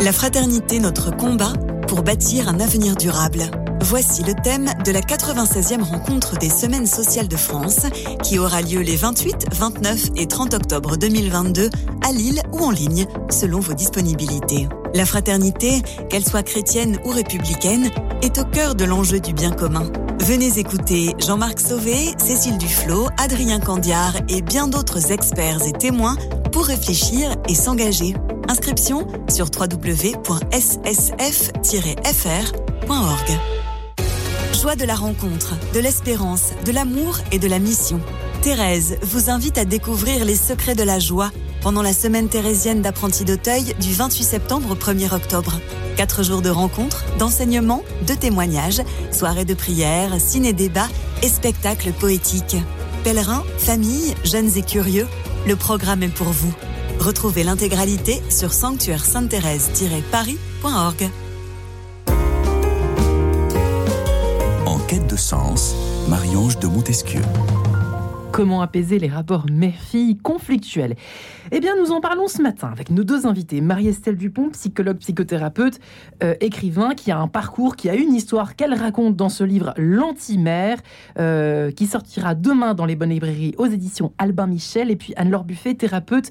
[0.00, 1.52] La fraternité, notre combat
[1.88, 3.50] pour bâtir un avenir durable.
[3.82, 7.86] Voici le thème de la 96e rencontre des Semaines sociales de France
[8.22, 11.70] qui aura lieu les 28, 29 et 30 octobre 2022
[12.06, 14.68] à Lille ou en ligne selon vos disponibilités.
[14.94, 17.90] La fraternité, qu'elle soit chrétienne ou républicaine,
[18.22, 19.90] est au cœur de l'enjeu du bien commun.
[20.20, 26.16] Venez écouter Jean-Marc Sauvé, Cécile Duflot, Adrien Candiard et bien d'autres experts et témoins
[26.52, 28.14] pour réfléchir et s'engager.
[28.48, 30.20] Inscription sur www.ssf-fr.org.
[34.60, 37.98] Joie de la rencontre, de l'espérance, de l'amour et de la mission.
[38.42, 41.30] Thérèse vous invite à découvrir les secrets de la joie
[41.62, 45.58] pendant la semaine thérésienne d'apprenti d'Auteuil du 28 septembre au 1er octobre.
[45.96, 50.90] Quatre jours de rencontres, d'enseignements, de témoignages, soirées de prières, ciné-débats
[51.22, 52.58] et spectacles poétiques.
[53.02, 55.08] Pèlerins, familles, jeunes et curieux,
[55.46, 56.52] le programme est pour vous.
[56.98, 59.06] Retrouvez l'intégralité sur sanctuaire
[64.90, 65.76] quête de sens,
[66.08, 67.22] Marie-Ange de Montesquieu.
[68.32, 70.94] Comment apaiser les rapports mère-fille conflictuels
[71.52, 73.60] eh bien, nous en parlons ce matin avec nos deux invités.
[73.60, 75.80] Marie-Estelle Dupont, psychologue, psychothérapeute,
[76.22, 79.74] euh, écrivain, qui a un parcours, qui a une histoire qu'elle raconte dans ce livre
[79.76, 80.78] L'Antimère,
[81.18, 84.92] euh, qui sortira demain dans les bonnes librairies aux éditions Albin Michel.
[84.92, 86.30] Et puis Anne-Laure Buffet, thérapeute,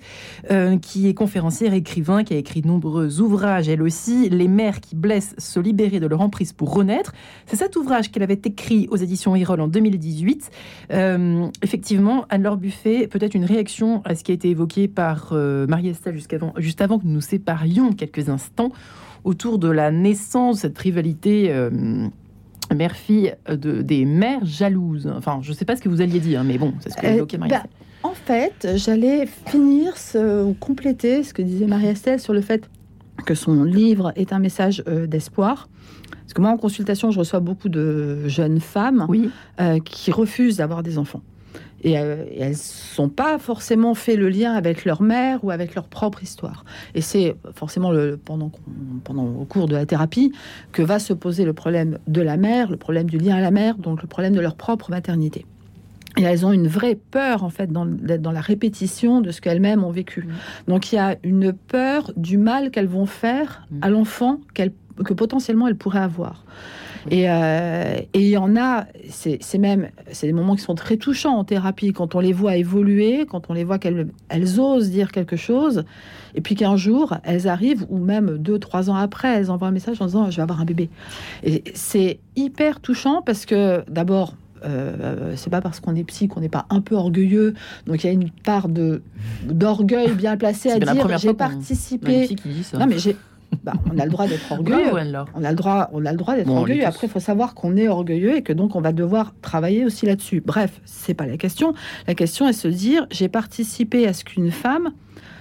[0.52, 4.30] euh, qui est conférencière, écrivain, qui a écrit de nombreux ouvrages, elle aussi.
[4.30, 7.12] Les mères qui blessent, se libérer de leur emprise pour renaître.
[7.46, 10.50] C'est cet ouvrage qu'elle avait écrit aux éditions Erol en 2018.
[11.62, 11.89] effectivement,
[12.30, 16.18] Anne-Laure Buffet, peut-être une réaction à ce qui a été évoqué par euh, Marie-Estelle
[16.58, 18.72] juste avant que nous nous séparions quelques instants
[19.24, 21.70] autour de la naissance, cette rivalité euh,
[22.74, 25.12] mère-fille de, des mères jalouses.
[25.16, 27.08] Enfin, je ne sais pas ce que vous alliez dire, mais bon, c'est ce que
[27.08, 27.64] euh, marie bah,
[28.04, 32.70] en fait, j'allais finir ou compléter ce que disait Marie-Estelle sur le fait
[33.26, 35.68] que son livre est un message d'espoir.
[36.22, 39.30] Parce que moi, en consultation, je reçois beaucoup de jeunes femmes oui.
[39.84, 41.22] qui refusent d'avoir des enfants.
[41.86, 45.88] Euh, et, elles sont pas forcément fait le lien avec leur mère ou avec leur
[45.88, 46.66] propre histoire.
[46.96, 48.52] Et c'est forcément le, pendant,
[49.04, 50.32] pendant au cours de la thérapie
[50.72, 53.52] que va se poser le problème de la mère, le problème du lien à la
[53.52, 55.46] mère, donc le problème de leur propre maternité.
[56.18, 59.84] Et elles ont une vraie peur, en fait, d'être dans la répétition de ce qu'elles-mêmes
[59.84, 60.24] ont vécu.
[60.24, 60.32] Mmh.
[60.68, 63.78] Donc il y a une peur du mal qu'elles vont faire mmh.
[63.82, 66.44] à l'enfant que potentiellement elles pourraient avoir.
[67.12, 71.38] Euh, et, il y en a, c'est même, c'est des moments qui sont très touchants
[71.38, 75.12] en thérapie, quand on les voit évoluer, quand on les voit qu'elles elles osent dire
[75.12, 75.84] quelque chose,
[76.36, 79.72] et puis qu'un jour, elles arrivent, ou même deux, trois ans après, elles envoient un
[79.72, 80.90] message en disant, je vais avoir un bébé.
[81.44, 84.36] Et c'est hyper touchant parce que, d'abord,
[84.66, 87.54] euh, c'est pas parce qu'on est psy qu'on n'est pas un peu orgueilleux.
[87.86, 89.02] Donc il y a une part de
[89.46, 92.36] d'orgueil bien placé à dire j'ai participé.
[92.74, 93.16] Non mais j'ai
[93.64, 94.92] bah, on a le droit d'être orgueilleux.
[94.94, 96.86] on a le droit, on a le droit d'être orgueilleux.
[96.86, 100.06] Après, il faut savoir qu'on est orgueilleux et que donc on va devoir travailler aussi
[100.06, 100.42] là-dessus.
[100.46, 101.74] Bref, c'est pas la question.
[102.08, 104.92] La question est de se dire j'ai participé à ce qu'une femme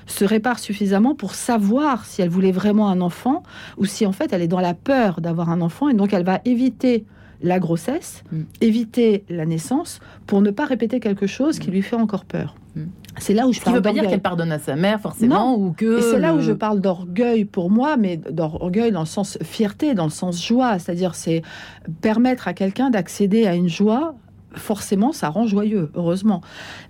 [0.07, 3.43] se répare suffisamment pour savoir si elle voulait vraiment un enfant
[3.77, 6.25] ou si en fait elle est dans la peur d'avoir un enfant et donc elle
[6.25, 7.05] va éviter
[7.43, 8.43] la grossesse, mm.
[8.61, 11.73] éviter la naissance pour ne pas répéter quelque chose qui mm.
[11.73, 12.57] lui fait encore peur.
[12.79, 12.91] Mm.
[13.19, 13.77] C'est là où je Ce parle.
[13.77, 16.01] veut pas dire qu'elle pardonne à sa mère forcément ou que.
[16.01, 20.05] c'est là où je parle d'orgueil pour moi, mais d'orgueil dans le sens fierté, dans
[20.05, 21.43] le sens joie, c'est-à-dire c'est
[22.01, 24.15] permettre à quelqu'un d'accéder à une joie
[24.55, 26.41] forcément, ça rend joyeux, heureusement.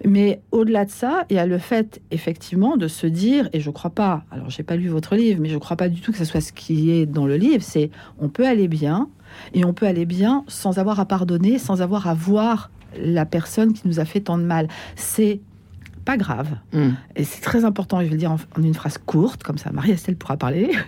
[0.04, 3.70] Mais au-delà de ça, il y a le fait, effectivement, de se dire, et je
[3.70, 6.18] crois pas, alors j'ai pas lu votre livre, mais je crois pas du tout que
[6.18, 9.08] ce soit ce qui est dans le livre, c'est on peut aller bien,
[9.54, 13.72] et on peut aller bien sans avoir à pardonner, sans avoir à voir la personne
[13.72, 14.68] qui nous a fait tant de mal.
[14.96, 15.40] C'est
[16.08, 16.56] pas grave.
[16.72, 16.92] Hmm.
[17.16, 20.16] Et c'est très important, je vais le dire en, une phrase courte, comme ça Marie-Estelle
[20.16, 20.70] pourra parler.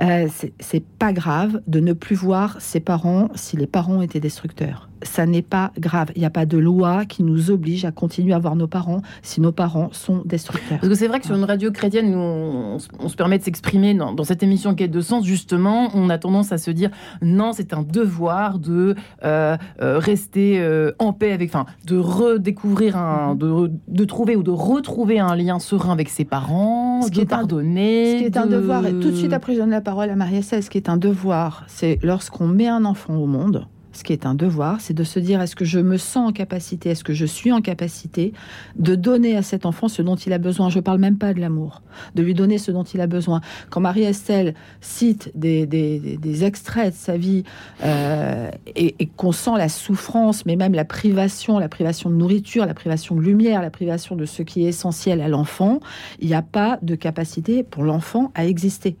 [0.00, 0.28] Euh,
[0.60, 5.26] c'est pas grave de ne plus voir ses parents si les parents étaient destructeurs ça
[5.26, 6.10] n'est pas grave.
[6.16, 9.02] Il n'y a pas de loi qui nous oblige à continuer à voir nos parents
[9.22, 10.78] si nos parents sont destructeurs.
[10.78, 13.94] Parce que c'est vrai que sur une radio chrétienne, nous, on, se permet de s'exprimer
[13.94, 15.24] dans, cette émission Quête de sens.
[15.24, 16.90] Justement, on a tendance à se dire
[17.22, 22.96] non, c'est un devoir de euh, euh, rester euh, en paix avec, enfin, de redécouvrir
[22.96, 23.70] un, mm-hmm.
[23.88, 27.26] de, trouver ou de retrouver un lien serein avec ses parents, ce qui de est
[27.26, 28.12] pardonner.
[28.12, 28.86] ce qui est un devoir.
[28.86, 30.62] Et tout de suite après, je donne la parole à Marie-Estelle.
[30.62, 33.66] Ce qui est un devoir, c'est lorsqu'on met un enfant au monde
[33.98, 36.32] ce qui est un devoir, c'est de se dire est-ce que je me sens en
[36.32, 38.32] capacité, est-ce que je suis en capacité
[38.76, 40.70] de donner à cet enfant ce dont il a besoin.
[40.70, 41.82] Je ne parle même pas de l'amour,
[42.14, 43.40] de lui donner ce dont il a besoin.
[43.70, 47.42] Quand Marie-Estelle cite des, extraits de sa vie
[47.82, 52.66] euh, et, et qu'on sent la souffrance, mais même la privation, la privation de nourriture,
[52.66, 55.80] la privation de lumière, la privation de ce qui est essentiel à l'enfant,
[56.20, 58.96] il n'y a pas de capacité pour l'enfant à exister.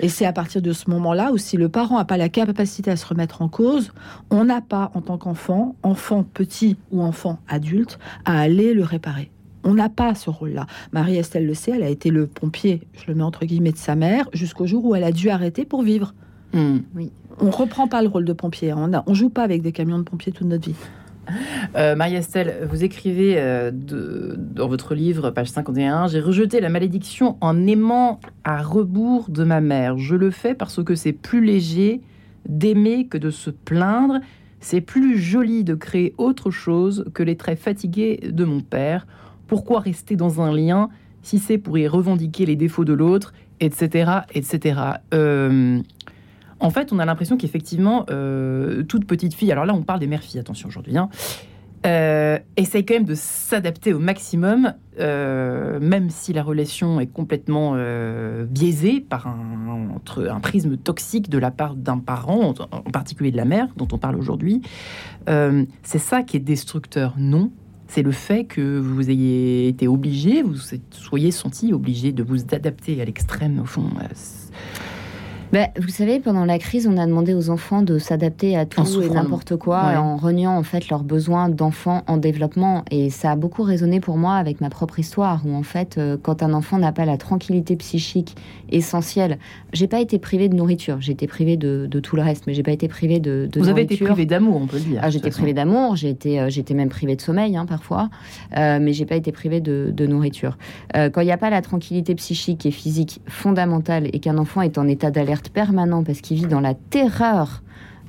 [0.00, 2.90] Et c'est à partir de ce moment-là où si le parent n'a pas la capacité
[2.90, 3.92] à se remettre en cause,
[4.30, 9.30] on n'a pas en tant qu'enfant, enfant petit ou enfant adulte, à aller le réparer.
[9.64, 10.66] On n'a pas ce rôle-là.
[10.92, 13.94] Marie-Estelle le sait, elle a été le pompier, je le mets entre guillemets, de sa
[13.94, 16.14] mère, jusqu'au jour où elle a dû arrêter pour vivre.
[16.52, 16.78] Hmm.
[16.94, 17.10] Oui.
[17.40, 18.72] On reprend pas le rôle de pompier.
[18.72, 20.76] On ne on joue pas avec des camions de pompiers toute notre vie.
[21.76, 27.66] Euh, Marie-Estelle, vous écrivez euh, dans votre livre, page 51, J'ai rejeté la malédiction en
[27.66, 29.98] aimant à rebours de ma mère.
[29.98, 32.00] Je le fais parce que c'est plus léger
[32.48, 34.20] d'aimer que de se plaindre.
[34.60, 39.06] C'est plus joli de créer autre chose que les traits fatigués de mon père.
[39.46, 40.88] Pourquoi rester dans un lien
[41.22, 44.80] si c'est pour y revendiquer les défauts de l'autre, etc., etc.
[46.64, 50.06] en fait, on a l'impression qu'effectivement, euh, toute petite fille, alors là, on parle des
[50.06, 51.10] mères-filles, attention aujourd'hui, hein,
[51.84, 57.76] euh, essaye quand même de s'adapter au maximum, euh, même si la relation est complètement
[58.48, 63.36] biaisée par un, entre, un prisme toxique de la part d'un parent, en, particulier de
[63.36, 64.62] la mère, dont on parle aujourd'hui.
[65.26, 67.52] c'est ça qui est destructeur, non?
[67.88, 70.56] C'est le fait que vous ayez été obligé, vous
[70.90, 73.90] soyez senti obligé de vous adapter à l'extrême, au fond.
[75.54, 79.00] Bah, vous savez, pendant la crise, on a demandé aux enfants de s'adapter à tout
[79.00, 82.84] et n'importe quoi, en reniant en fait leurs besoins d'enfants en développement.
[82.90, 86.16] Et ça a beaucoup résonné pour moi avec ma propre histoire, où en fait, euh,
[86.20, 88.34] quand un enfant n'a pas la tranquillité psychique
[88.68, 89.38] essentielle,
[89.72, 92.64] j'ai pas été privée de nourriture, j'ai été privée de, tout le reste, mais j'ai
[92.64, 95.00] pas été privée de, de Vous avez été privée d'amour, on peut le dire.
[95.04, 98.10] Ah, j'étais privée d'amour, j'ai été, euh, j'étais même privée de sommeil hein, parfois,
[98.56, 100.58] euh, mais j'ai pas été privée de, nourriture.
[100.92, 104.78] quand il n'y a pas la tranquillité psychique et physique fondamentale et qu'un enfant est
[104.78, 107.62] en état d'alerte permanent parce qu'il vit dans la terreur.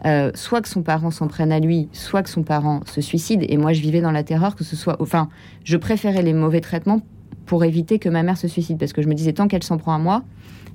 [0.05, 3.45] Euh, soit que son parent s'en prenne à lui, soit que son parent se suicide.
[3.47, 4.97] Et moi, je vivais dans la terreur que ce soit.
[4.99, 5.29] Enfin,
[5.63, 7.01] je préférais les mauvais traitements
[7.45, 9.77] pour éviter que ma mère se suicide parce que je me disais tant qu'elle s'en
[9.77, 10.23] prend à moi,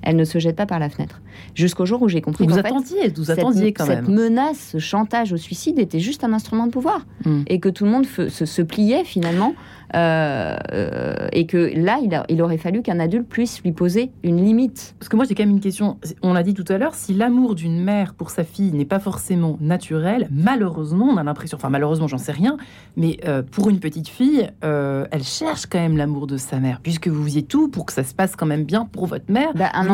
[0.01, 1.21] elle ne se jette pas par la fenêtre.
[1.53, 5.37] Jusqu'au jour où j'ai compris vous attendiez, vous attendiez quand cette menace, ce chantage au
[5.37, 7.43] suicide était juste un instrument de pouvoir hmm.
[7.47, 9.53] et que tout le monde se, pliait finalement
[9.93, 14.43] euh, euh, et que là, il, il aurait fallu qu'un adulte puisse lui poser une
[14.43, 14.95] limite.
[14.99, 15.97] Parce que moi, j'ai quand même une question.
[16.21, 18.99] On l'a dit tout à l'heure, si l'amour d'une mère pour sa fille n'est pas
[18.99, 22.57] forcément naturel, malheureusement, on a l'impression, enfin malheureusement, j'en sais rien,
[22.95, 27.07] mais euh, pour une petite fille, elle cherche quand même l'amour de sa mère, puisque
[27.07, 29.51] vous faisiez tout pour que ça se passe quand même bien pour votre mère.
[29.55, 29.87] Bah, un,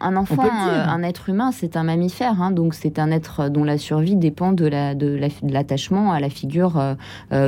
[0.00, 3.78] un, enfant, un être humain, c'est un mammifère, hein, donc c'est un être dont la
[3.78, 6.96] survie dépend de l'attachement la, de à la figure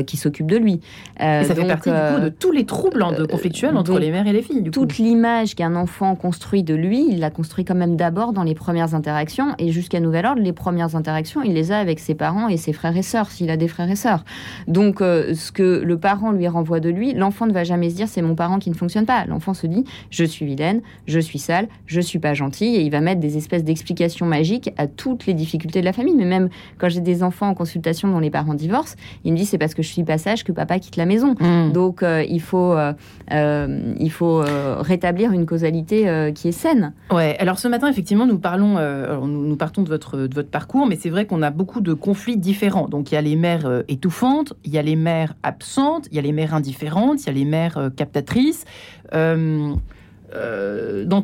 [0.06, 0.80] qui s'occupe de lui.
[1.18, 4.42] ça fait partie euh, de tous les troubles de conflictuels entre les mères et les
[4.42, 4.70] filles.
[4.70, 8.55] toute l'image qu'un enfant construit de lui, il la construit quand même d'abord dans les
[8.55, 12.48] premières interactions et jusqu'à nouvel ordre, les premières interactions, il les a avec ses parents
[12.48, 14.24] et ses frères et sœurs, s'il a des frères et sœurs.
[14.66, 17.96] Donc, euh, ce que le parent lui renvoie de lui, l'enfant ne va jamais se
[17.96, 19.24] dire c'est mon parent qui ne fonctionne pas.
[19.27, 22.90] L'enfant se dit je suis vilaine, je suis sale, je suis pas gentil et il
[22.90, 26.14] va mettre des espèces d'explications magiques à toutes les difficultés de la famille.
[26.14, 26.48] Mais même
[26.79, 29.74] quand j'ai des enfants en consultation dont les parents divorcent, il me dit c'est parce
[29.74, 31.35] que je suis pas sage que papa quitte la maison.
[31.38, 31.72] Mmh.
[31.72, 32.92] Donc euh, il faut, euh,
[33.32, 34.42] euh, il faut
[34.80, 36.92] rétablir une causalité qui est saine.
[37.10, 37.36] Ouais.
[37.38, 38.78] Alors ce matin, effectivement, nous parlons,
[39.26, 42.36] nous, partons de votre, de votre parcours, mais c'est vrai qu'on a beaucoup de conflits
[42.36, 42.88] différents.
[42.88, 46.18] Donc il y a les mères étouffantes, il y a les mères absentes, il y
[46.18, 48.64] a les mères indifférentes, il y a les mères captatrices.
[49.12, 49.78] dans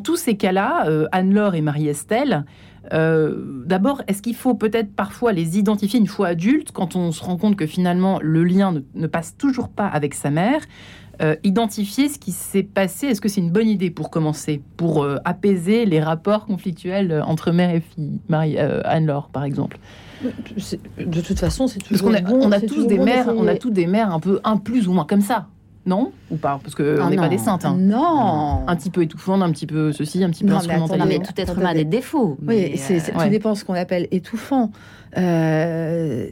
[0.03, 2.45] tous ces cas-là, Anne-Laure et Marie-Estelle,
[2.93, 7.23] euh, d'abord, est-ce qu'il faut peut-être parfois les identifier une fois adultes, quand on se
[7.23, 10.61] rend compte que finalement le lien ne, passe toujours pas avec sa mère
[11.21, 15.03] euh, Identifier ce qui s'est passé, est-ce que c'est une bonne idée pour commencer, pour
[15.03, 19.77] euh, apaiser les rapports conflictuels entre mère et fille Marie, Anne-Laure, par exemple?
[20.97, 23.55] De toute façon, c'est toujours Parce qu'on a, on a tous des mères, on a
[23.55, 25.47] tous des mères un peu un plus ou moins comme ça.
[25.85, 27.63] Non Ou pas Parce qu'on ah n'est pas des saintes.
[27.63, 27.77] Hein.
[27.79, 31.07] Non Un petit peu étouffante, un petit peu ceci, un petit peu instrumentalisé.
[31.07, 32.37] Mais, tout être humain a des défauts.
[32.45, 34.71] Oui, c'est, euh, tout dépend ce qu'on appelle étouffant.
[35.17, 36.27] Euh,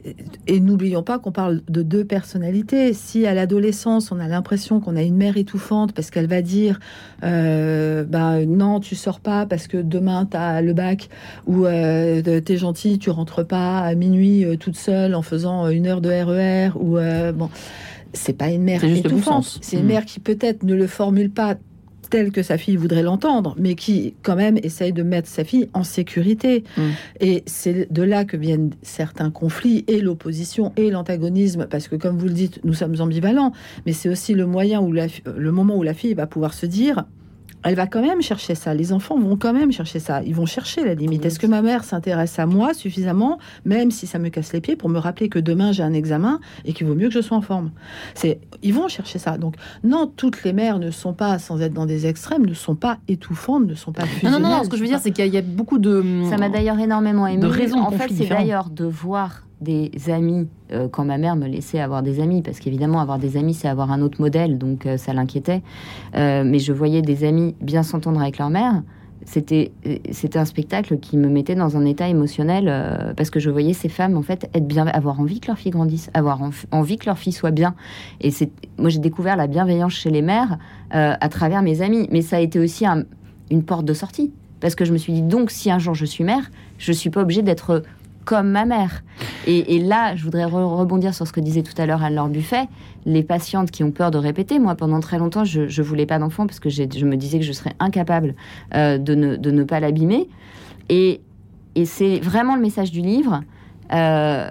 [0.47, 2.93] et n'oublions pas qu'on parle de deux personnalités.
[2.93, 6.79] Si à l'adolescence, on a l'impression qu'on a une mère étouffante parce qu'elle va dire
[7.23, 11.09] euh, bah, non, tu sors pas parce que demain tu as le bac,
[11.45, 16.09] ou t'es gentil, tu rentres pas à minuit toute seule en faisant une heure de
[16.09, 16.97] RER, e ou
[17.37, 17.49] bon,
[18.13, 19.59] c'est pas une mère étouffante.
[19.61, 19.87] C'est une hmm.
[19.87, 21.55] mère qui peut-être ne le formule pas
[22.13, 25.69] tel que sa fille voudrait l'entendre, mais qui quand même essaye de mettre sa fille
[25.73, 26.63] en sécurité.
[26.77, 26.81] Mm.
[27.21, 32.19] Et c'est de là que viennent certains conflits et l'opposition et l'antagonisme, parce que comme
[32.19, 33.51] vous le dites, nous sommes ambivalents,
[33.87, 37.03] mais c'est aussi le moyen où le moment où la fille va pouvoir se dire
[37.63, 38.73] elle va quand même chercher ça.
[38.73, 40.21] Les enfants vont quand même chercher ça.
[40.23, 41.25] Ils vont chercher la limite.
[41.25, 44.75] Est-ce que ma mère s'intéresse à moi suffisamment, même si ça me casse les pieds,
[44.75, 47.37] pour me rappeler que demain j'ai un examen et qu'il vaut mieux que je sois
[47.37, 47.71] en forme?
[48.15, 49.37] C'est, ils vont chercher ça.
[49.37, 52.75] Donc non, toutes les mères ne sont pas, sans être dans des extrêmes, ne sont
[52.75, 54.41] pas étouffantes, ne sont pas fusionnelles.
[54.41, 54.63] Non, non, non.
[54.63, 56.03] Ce que je veux dire, c'est qu'il y, a beaucoup de.
[56.29, 57.41] Ça m'a d'ailleurs énormément ému.
[57.41, 61.47] De raisons en fait, c'est d'ailleurs de voir des amis euh, quand ma mère me
[61.47, 64.85] laissait avoir des amis, parce qu'évidemment, avoir des amis, c'est avoir un autre modèle, donc
[64.85, 65.61] euh, ça l'inquiétait.
[66.15, 68.83] Euh, mais je voyais des amis bien s'entendre avec leur mère.
[69.25, 69.71] C'était,
[70.35, 74.17] un spectacle qui me mettait dans un état émotionnel parce que je voyais ces femmes
[74.17, 77.31] en fait être bien, avoir envie que leur fille grandisse, avoir envie que leur fille
[77.31, 77.73] soit bien.
[78.19, 80.57] Et c'est, moi j'ai découvert la bienveillance chez les mères
[80.91, 82.83] à travers mes amis, mais ça a été aussi
[83.49, 86.03] une porte de sortie parce que je me suis dit donc si un jour je
[86.03, 87.81] suis mère, je suis pas obligée d'être
[88.25, 89.03] comme ma mère.
[89.45, 92.67] Et, là, je voudrais rebondir sur ce que disait tout à l'heure Anne-Laure Buffet.
[93.05, 96.19] Les patientes qui ont peur de répéter, moi, pendant très longtemps, je ne voulais pas
[96.19, 98.35] d'enfant parce que je me disais que je serais incapable
[98.73, 100.29] euh, de, ne, pas l'abîmer.
[100.89, 101.21] Et,
[101.75, 103.41] et c'est vraiment le message du livre.
[103.91, 104.49] Euh,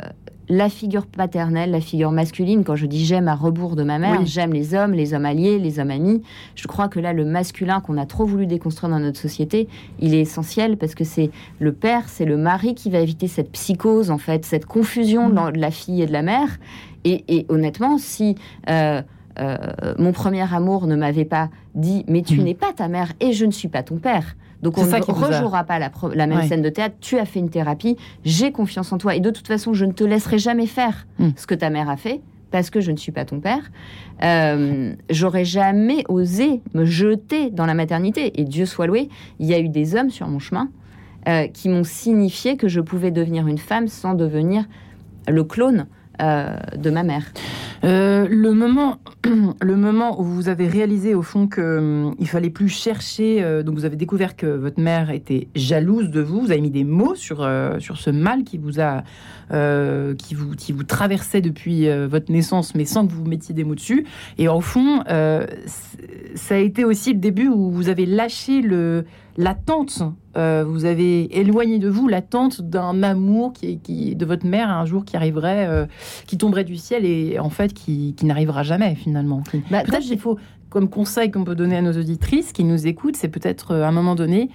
[0.48, 4.24] la figure paternelle, la figure masculine, quand je dis j'aime à rebours de ma mère,
[4.26, 6.22] j'aime les hommes, les hommes alliés, les hommes amis.
[6.55, 9.68] Je crois que là, le masculin qu'on a trop voulu déconstruire dans notre société,
[10.00, 13.50] il est essentiel parce que c'est le père, c'est le mari qui va éviter cette
[13.52, 15.52] psychose, en fait, cette confusion mm.
[15.52, 16.59] de la fille et de la mère.
[17.05, 18.37] Et, honnêtement, si
[18.68, 19.02] euh,
[19.40, 19.57] euh,
[19.98, 22.44] mon premier amour ne m'avait pas dit mais tu mm.
[22.44, 25.64] n'es pas ta mère et je ne suis pas ton père, donc on ne rejouera
[25.64, 26.94] pas la, même scène de théâtre.
[27.01, 29.16] Tu as fait une thérapie, j'ai confiance en toi.
[29.16, 31.31] Et de toute façon, je ne te laisserai jamais faire hmm.
[31.37, 32.20] ce que ta mère a fait
[32.53, 33.70] parce que je ne suis pas ton père.
[34.22, 38.40] Euh, j'aurais jamais osé me jeter dans la maternité.
[38.40, 39.09] Et Dieu soit loué,
[39.40, 40.68] il y a eu des hommes sur mon chemin
[41.29, 44.66] euh, qui m'ont signifié que je pouvais devenir une femme sans devenir
[45.27, 45.87] le clone
[46.20, 47.25] euh, de ma mère.
[47.85, 48.98] Euh, le, moment,
[49.62, 53.77] le moment où vous avez réalisé au fond qu'il hum, fallait plus chercher, euh, donc
[53.77, 57.14] vous avez découvert que votre mère était jalouse de vous, vous avez mis des mots
[57.14, 57.48] sur,
[57.79, 59.03] sur ce mal qui vous a
[60.16, 63.75] qui vous qui vous traversait depuis votre naissance, mais sans que vous mettiez des mots
[63.75, 64.07] dessus.
[64.38, 69.05] Et au fond, ça a été aussi le début où vous avez lâché le
[69.37, 70.03] l'attente,
[70.37, 74.85] euh, vous avez éloigné de vous l'attente d'un amour qui, qui, de votre mère un
[74.85, 75.87] jour qui arriverait, euh,
[76.27, 79.42] qui tomberait du ciel et en fait qui, n'arrivera jamais finalement.
[79.71, 80.38] Bah, peut-être qu'il faut,
[80.71, 83.88] comme conseil qu'on peut donner à nos auditrices qui nous écoutent, c'est peut-être euh, à
[83.88, 84.51] un moment donné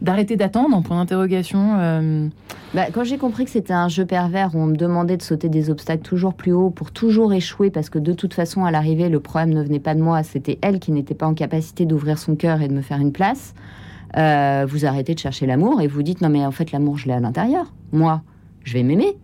[0.00, 2.28] d'arrêter d'attendre en point d'interrogation
[2.74, 5.48] bah, Quand j'ai compris que c'était un jeu pervers où on me demandait de sauter
[5.48, 9.08] des obstacles toujours plus haut pour toujours échouer parce que de toute façon à l'arrivée
[9.08, 12.18] le problème ne venait pas de moi, c'était elle qui n'était pas en capacité d'ouvrir
[12.18, 13.54] son cœur et de me faire une place.
[14.16, 17.06] Euh, vous arrêtez de chercher l'amour et vous dites non mais en fait l'amour je
[17.06, 17.72] l'ai à l'intérieur.
[17.92, 18.22] Moi,
[18.64, 19.16] je vais m'aimer.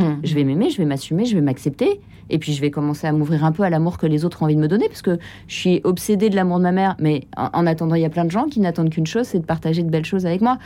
[0.00, 0.14] Hmm.
[0.24, 2.00] Je vais m'aimer, je vais m'assumer, je vais m'accepter.
[2.30, 4.46] Et puis je vais commencer à m'ouvrir un peu à l'amour que les autres ont
[4.46, 7.26] envie de me donner, parce que je suis obsédée de l'amour de ma mère, mais
[7.36, 9.82] en, attendant, il y a plein de gens qui n'attendent qu'une chose, c'est de partager
[9.82, 10.58] de belles choses avec moi.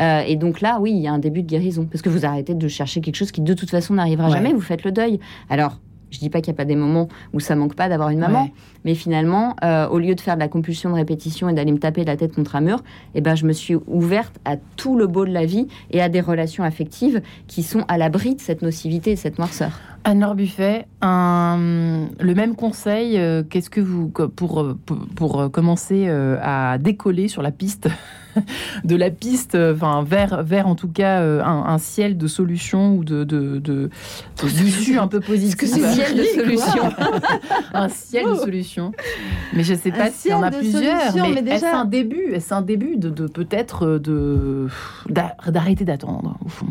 [0.00, 2.26] Euh, et donc là, oui, il y a un début de guérison, parce que vous
[2.26, 5.18] arrêtez de chercher quelque chose qui de toute façon n'arrivera jamais, vous faites le deuil.
[5.48, 8.10] Alors, je dis pas qu'il n'y a pas des moments où ça manque pas d'avoir
[8.10, 8.50] une maman,
[8.84, 11.78] mais finalement, euh, au lieu de faire de la compulsion de répétition et d'aller me
[11.78, 12.82] taper la tête contre un mur,
[13.14, 16.08] eh ben, je me suis ouverte à tout le beau de la vie et à
[16.08, 19.80] des relations affectives qui sont à l'abri de cette nocivité et de cette noirceur.
[20.06, 24.78] Anne-Laure Buffet, le même conseil, euh, qu'est-ce que vous, pour, euh,
[25.16, 27.88] pour, commencer à décoller sur la piste
[28.84, 32.96] de la piste, euh, enfin vers, vers en tout cas euh, un, ciel de solutions
[32.96, 33.90] ou de, de, de,
[34.98, 35.56] un peu positif.
[35.56, 36.90] Que c'est ciel de solutions
[37.74, 38.92] Un ciel de solutions.
[39.52, 41.14] Mais je ne sais pas s'il y en a plusieurs.
[41.14, 44.68] Mais, est-ce un début Est-ce un début de, de peut-être euh, de
[45.08, 46.66] d'arrêter d'attendre au fond?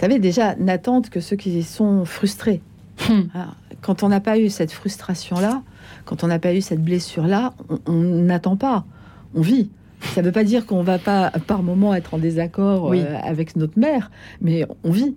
[0.00, 2.62] Vous savez déjà n'attendent que ceux qui sont frustrés.
[3.06, 3.24] Hmm.
[3.82, 5.60] quand on n'a pas eu cette frustration-là,
[6.06, 7.52] quand on n'a pas eu cette blessure-là,
[7.84, 8.86] on n'attend pas,
[9.34, 9.68] on vit.
[10.14, 13.56] Ça ne veut pas dire qu'on va pas par moment être en désaccord euh, avec
[13.56, 15.16] notre mère, mais on vit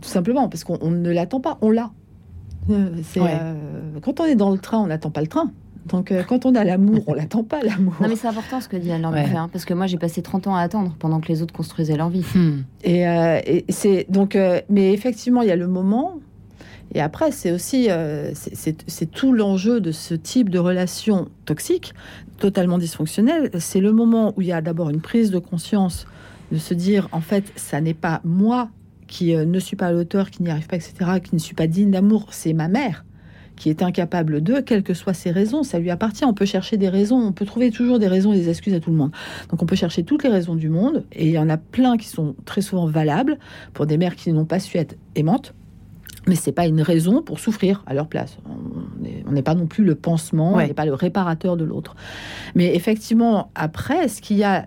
[0.00, 1.90] tout simplement parce qu'on ne l'attend pas, on l'a.
[2.70, 3.54] Euh, euh,
[4.00, 5.50] quand on est dans le train, on n'attend pas le train.
[5.86, 7.94] Donc, euh, quand on a l'amour, on l'attend pas, l'amour.
[8.00, 9.24] Non, mais c'est important ce que dit Anne ouais.
[9.34, 11.96] hein, parce que moi, j'ai passé 30 ans à attendre pendant que les autres construisaient
[11.96, 12.24] leur vie.
[12.34, 12.62] Hmm.
[12.84, 16.20] Et, euh, et c'est donc, euh, mais effectivement, il y a le moment.
[16.92, 21.94] Et après, c'est aussi, euh, c'est tout l'enjeu de ce type de relation toxique,
[22.38, 23.50] totalement dysfonctionnelle.
[23.60, 26.06] C'est le moment où il y a d'abord une prise de conscience
[26.50, 28.70] de se dire, en fait, ça n'est pas moi
[29.06, 31.92] qui ne suis pas l'auteur, qui n'y arrive pas, etc., qui ne suis pas digne
[31.92, 33.04] d'amour, c'est ma mère
[33.60, 36.24] qui est incapable de, quelles que soient ses raisons, ça lui appartient.
[36.24, 38.80] On peut chercher des raisons, on peut trouver toujours des raisons et des excuses à
[38.80, 39.12] tout le monde.
[39.50, 41.98] Donc on peut chercher toutes les raisons du monde, et il y en a plein
[41.98, 43.38] qui sont très souvent valables
[43.74, 45.52] pour des mères qui n'ont pas su être aimantes.
[46.26, 48.38] Mais c'est pas une raison pour souffrir à leur place.
[49.26, 51.96] On n'est pas non plus le pansement, on n'est pas le réparateur de l'autre.
[52.54, 54.66] Mais effectivement, après, ce qu'il y a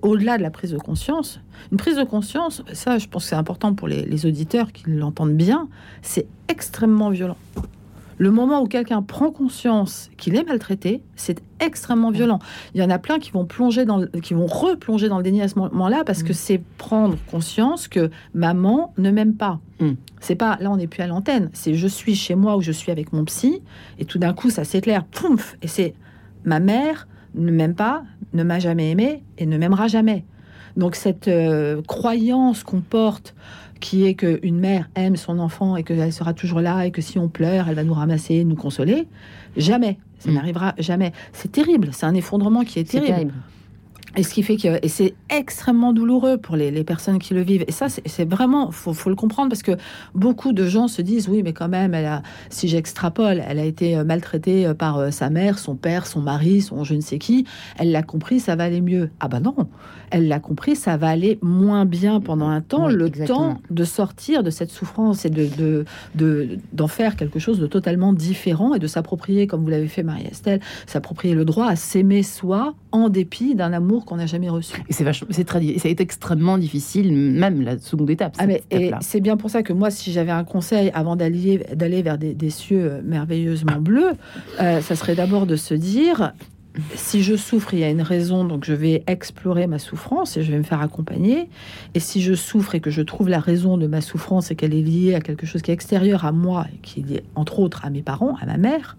[0.00, 1.40] au-delà de la prise de conscience,
[1.72, 4.84] une prise de conscience, ça, je pense que c'est important pour les, les auditeurs qui
[4.88, 5.68] l'entendent bien,
[6.00, 7.36] c'est extrêmement violent.
[8.20, 12.38] Le moment où quelqu'un prend conscience qu'il est maltraité, c'est extrêmement violent.
[12.74, 15.40] Il y en a plein qui vont plonger dans, qui vont replonger dans le déni
[15.40, 16.34] à ce moment-là parce que mm.
[16.34, 19.58] c'est prendre conscience que maman ne m'aime pas.
[19.80, 19.92] Mm.
[20.20, 21.48] C'est pas là, on n'est plus à l'antenne.
[21.54, 23.62] C'est je suis chez moi ou je suis avec mon psy
[23.98, 25.94] et tout d'un coup ça s'éclaire, pouf, et c'est
[26.44, 28.02] ma mère ne m'aime pas,
[28.34, 30.26] ne m'a jamais aimé et ne m'aimera jamais.
[30.76, 33.34] Donc cette euh, croyance qu'on porte
[33.80, 37.18] qui est qu'une mère aime son enfant et qu'elle sera toujours là et que si
[37.18, 39.08] on pleure, elle va nous ramasser, nous consoler.
[39.56, 39.98] Jamais.
[40.18, 40.34] Ça mm.
[40.34, 41.12] n'arrivera jamais.
[41.32, 41.90] C'est terrible.
[41.92, 43.32] C'est un effondrement qui est terrible.
[44.16, 47.64] Et ce qui fait que c'est extrêmement douloureux pour les, les, personnes qui le vivent.
[47.68, 49.76] Et ça, c'est vraiment, faut, faut le comprendre parce que
[50.14, 53.64] beaucoup de gens se disent oui, mais quand même, elle a, si j'extrapole, elle a
[53.64, 57.00] été euh, maltraitée euh, par euh, sa mère, son père, son mari, son je ne
[57.00, 57.46] sais qui.
[57.78, 59.10] Elle l'a compris, ça va aller mieux.
[59.20, 59.54] Ah bah non,
[60.10, 64.42] elle l'a compris, ça va aller moins bien pendant un temps, le temps de sortir
[64.42, 65.84] de cette souffrance et de d'en
[66.14, 70.02] de, d'en faire quelque chose de totalement différent et de s'approprier, comme vous l'avez fait,
[70.02, 74.82] Marie-Estelle, s'approprier le droit à s'aimer soi en dépit d'un amour qu'on n'a jamais reçu.
[74.88, 78.34] Et c'est vachement, c'est très, ça a été extrêmement difficile, même la seconde étape.
[78.38, 81.58] Ah mais, et c'est bien pour ça que moi, si j'avais un conseil avant d'aller
[81.74, 84.12] d'aller vers des, cieux merveilleusement bleus,
[84.60, 86.32] euh, ça serait d'abord de se dire
[86.94, 90.42] si je souffre, il y a une raison, donc je vais explorer ma souffrance et
[90.42, 91.48] je vais me faire accompagner.
[91.94, 94.74] Et si je souffre et que je trouve la raison de ma souffrance et qu'elle
[94.74, 97.60] est liée à quelque chose qui est extérieur à moi, et qui est lié entre
[97.60, 98.96] autres à mes parents, à ma mère,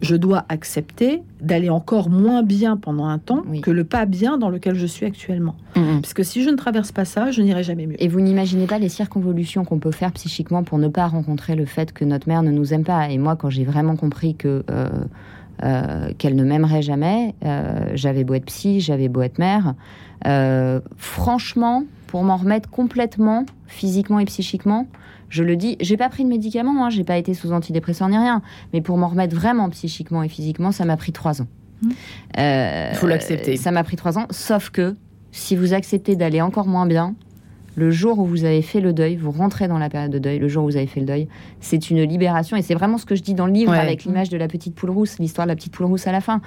[0.00, 4.48] je dois accepter d'aller encore moins bien pendant un temps que le pas bien dans
[4.48, 5.56] lequel je suis actuellement.
[5.76, 6.00] Mm-hmm.
[6.00, 8.02] Parce que si je ne traverse pas ça, je n'irai jamais mieux.
[8.02, 11.64] Et vous n'imaginez pas les circonvolutions qu'on peut faire psychiquement pour ne pas rencontrer le
[11.64, 13.10] fait que notre mère ne nous aime pas.
[13.10, 14.64] Et moi, quand j'ai vraiment compris que...
[14.70, 14.88] Euh,
[15.62, 17.34] euh, qu'elle ne m'aimerait jamais.
[17.44, 19.74] Euh, j'avais beau être psy, j'avais beau être mère.
[20.26, 24.86] Euh, franchement, pour m'en remettre complètement, physiquement et psychiquement,
[25.28, 28.18] je le dis, j'ai pas pris de médicaments, hein, j'ai pas été sous antidépresseurs ni
[28.18, 28.42] rien,
[28.72, 31.46] mais pour m'en remettre vraiment psychiquement et physiquement, ça m'a pris trois ans.
[32.36, 33.56] Il faut l'accepter.
[33.56, 34.96] Ça m'a pris trois ans, sauf que
[35.32, 37.14] si vous acceptez d'aller encore moins bien,
[37.76, 40.38] le jour où vous avez fait le deuil, vous rentrez dans la période de deuil,
[40.38, 41.28] le jour où vous avez fait le deuil,
[41.60, 42.56] c'est une libération.
[42.56, 44.74] Et c'est vraiment ce que je dis dans le livre avec l'image de la petite
[44.74, 46.40] poule rousse, l'histoire de la petite poule rousse à la fin.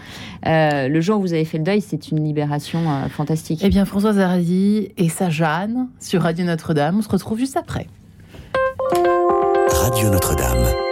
[0.45, 3.61] Euh, le jour où vous avez fait le deuil, c'est une libération euh, fantastique.
[3.63, 7.87] Eh bien, Françoise Hardy et sa Jeanne sur Radio Notre-Dame, on se retrouve juste après.
[9.69, 10.86] Radio Notre-Dame.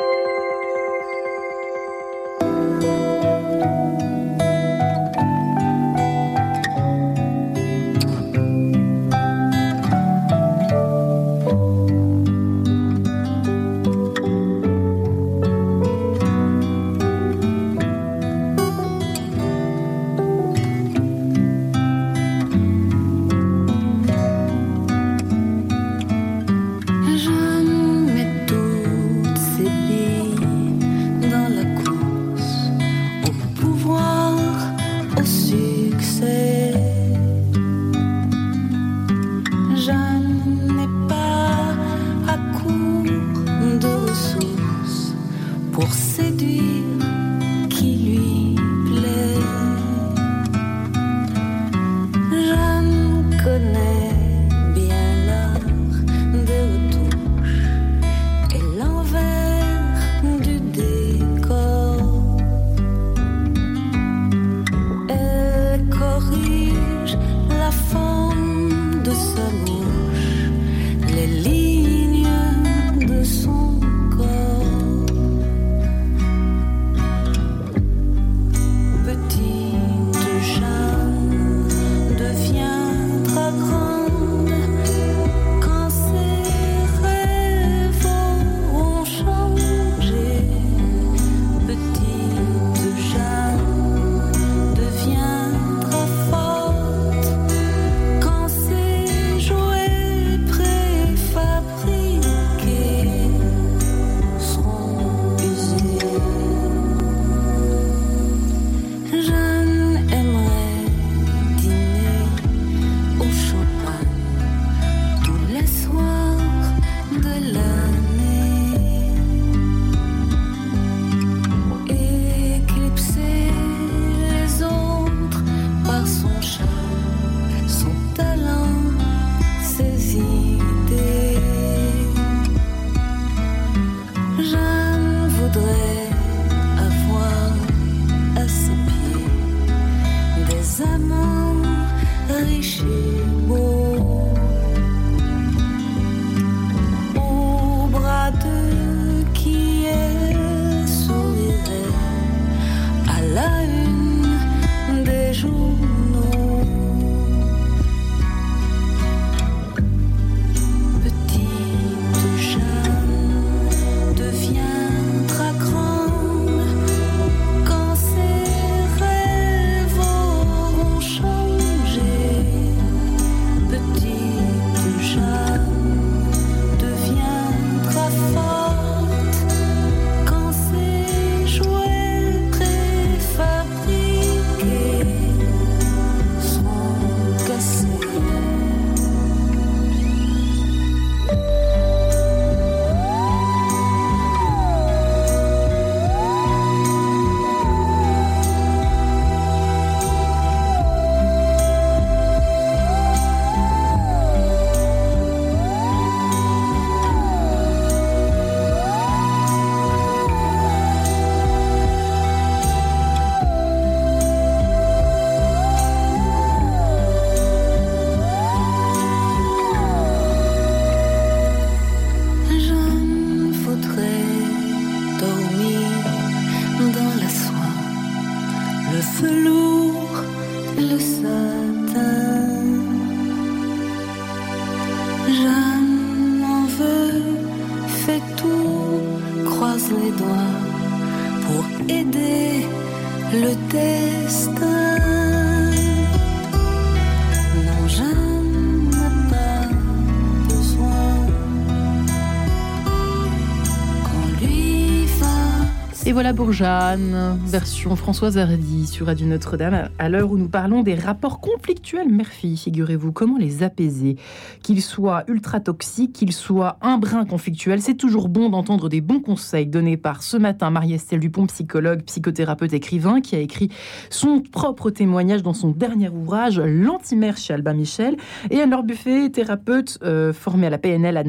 [256.45, 262.07] Bourgeanne, version Françoise Hardy sur Radio Notre-Dame, à l'heure où nous parlons des rapports conflictuels
[262.07, 262.55] mère-fille.
[262.55, 264.17] Figurez-vous, comment les apaiser?
[264.65, 269.19] Qu'ils soient ultra toxiques, qu'ils soient un brin conflictuels, c'est toujours bon d'entendre des bons
[269.19, 273.69] conseils donnés par ce matin Marie-Estelle Dupont, psychologue, psychothérapeute, écrivain, qui a écrit
[274.09, 278.17] son propre témoignage dans son dernier ouvrage, L'antimère chez Albin Michel,
[278.49, 281.21] et Anne-Laure Buffet, thérapeute euh, formée à la PNL, à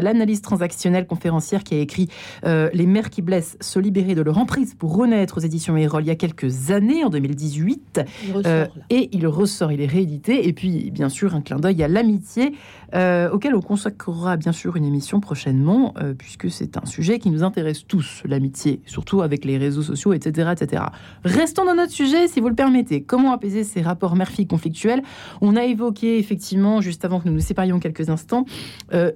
[0.00, 2.08] l'analyse transactionnelle, conférencière, qui a écrit
[2.46, 6.04] euh, Les mères qui blessent se libérer de leur emprise pour renaître aux éditions Erol
[6.04, 8.00] il y a quelques années, en 2018.
[8.46, 10.48] Euh, et il ressort, il est réédité.
[10.48, 12.54] Et puis, bien sûr, un clin d'œil à l'amitié,
[12.94, 17.30] euh, auquel on consacrera bien sûr une émission prochainement, euh, puisque c'est un sujet qui
[17.30, 20.84] nous intéresse tous, l'amitié, surtout avec les réseaux sociaux, etc., etc.
[21.24, 23.02] Restons dans notre sujet, si vous le permettez.
[23.02, 25.02] Comment apaiser ces rapports mère-fille conflictuels?
[25.40, 28.44] On a évoqué, effectivement, juste avant que nous nous séparions quelques instants,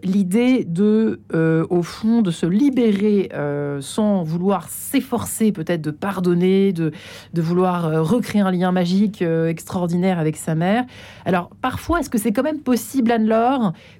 [0.02, 1.20] l'idée de,
[1.68, 3.28] au fond, de se libérer
[3.80, 6.92] sans vouloir s'efforcer peut-être de pardonner, de,
[7.32, 10.84] de vouloir euh, recréer un lien magique euh, extraordinaire avec sa mère.
[11.24, 13.43] Alors parfois, est-ce que c'est quand même possible, Anne-Laure,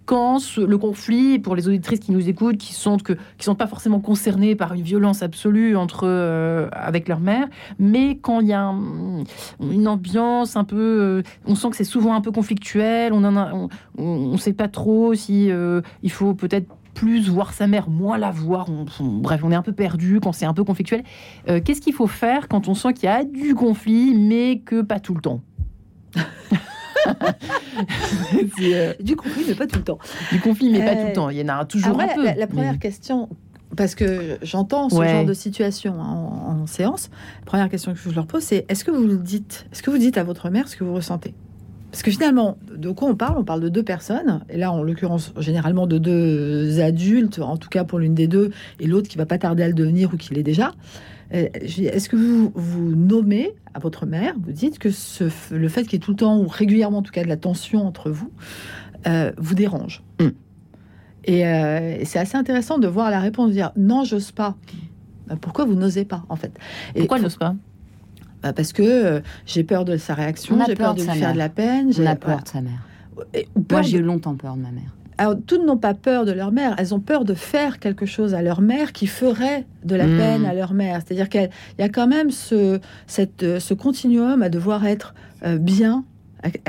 [0.04, 3.66] quand le conflit, pour les auditrices qui nous écoutent, qui sont que qui sont pas
[3.66, 8.52] forcément concernées par une violence absolue entre euh, avec leur mère, mais quand il y
[8.52, 8.72] a
[9.60, 13.68] une ambiance un peu, on sent que c'est souvent un peu conflictuel, on en
[13.98, 15.50] on, ne sait pas trop si
[16.02, 18.66] il faut peut-être plus voir sa mère, moins la voir.
[19.00, 21.02] bref, on est un peu perdu quand c'est un peu conflictuel.
[21.48, 24.80] Euh, qu'est-ce qu'il faut faire quand on sent qu'il y a du conflit, mais que
[24.80, 25.42] pas tout le temps?
[28.62, 29.98] euh, Du conflit, mais pas tout le temps.
[30.32, 31.30] Du conflit, mais pas tout le temps.
[31.30, 32.24] Il y en a toujours un peu.
[32.24, 33.28] La, première question,
[33.76, 37.10] parce que j'entends ce genre de situation en, en, séance.
[37.40, 39.90] La première question que je leur pose, c'est est-ce que vous le dites Est-ce que
[39.90, 41.34] vous dites à votre mère ce que vous ressentez?
[41.94, 43.38] Parce que finalement, de quoi on parle?
[43.38, 47.68] On parle de deux personnes, et là, en l'occurrence, généralement de deux adultes, en tout
[47.68, 48.50] cas pour l'une des deux,
[48.80, 50.72] et l'autre qui va pas tarder à le devenir ou qui l'est déjà.
[51.32, 55.82] Euh, est-ce que vous vous nommez à votre mère, vous dites que ce, le fait
[55.82, 58.10] qu'il y ait tout le temps, ou régulièrement en tout cas, de la tension entre
[58.10, 58.30] vous,
[59.06, 60.24] euh, vous dérange mm.
[61.28, 64.56] euh, Et, c'est assez intéressant de voir la réponse, de dire non, j'ose pas.
[65.40, 66.52] Pourquoi vous n'osez pas, en fait?
[66.94, 67.54] Et Pourquoi n'ose pas?
[68.42, 71.38] Bah, parce que euh, j'ai peur de sa réaction, j'ai peur, de, lui faire de
[71.38, 71.90] la peine.
[72.06, 72.86] A peur de sa mère.
[73.70, 74.94] Moi, j'ai eu longtemps peur de ma mère.
[75.18, 78.34] Alors, toutes n'ont pas peur de leur mère, elles ont peur de faire quelque chose
[78.34, 80.16] à leur mère qui ferait de la hmm.
[80.16, 81.00] peine à leur mère.
[81.04, 85.58] C'est-à-dire qu'il y a quand même ce, cette, euh, ce continuum à devoir être euh,
[85.58, 86.04] bien,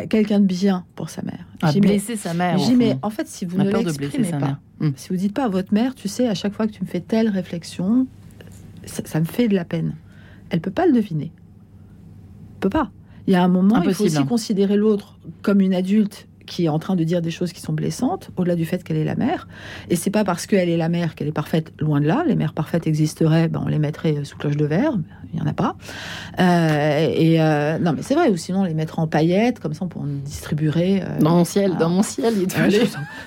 [0.10, 1.48] quelqu'un de bien pour sa mère.
[1.62, 2.58] À blesser sa mère.
[2.60, 4.91] J'ai mais en fait, si vous ne l'exprimez pas, hmm.
[4.96, 6.88] si vous dites pas à votre mère, tu sais, à chaque fois que tu me
[6.88, 8.08] fais telle réflexion,
[8.86, 9.96] ça, ça me fait de la peine.
[10.50, 11.32] Elle peut pas le deviner
[12.66, 12.91] peut pas.
[13.28, 16.70] Il y a un moment, il faut aussi considérer l'autre comme une adulte qui est
[16.70, 19.16] en train de dire des choses qui sont blessantes, au-delà du fait qu'elle est la
[19.16, 19.48] mère.
[19.89, 22.24] Et c'est pas parce qu'elle est la mère qu'elle est parfaite, loin de là.
[22.28, 24.93] Les mères parfaites existeraient, ben on les mettrait sous cloche de verre,
[25.34, 25.76] il y en a pas.
[26.39, 29.74] Euh, et euh, non, mais c'est vrai, ou sinon on les mettrait en paillettes, comme
[29.74, 31.04] ça on distribuerait.
[31.04, 32.48] Euh, dans mon ciel, dans mon ciel, il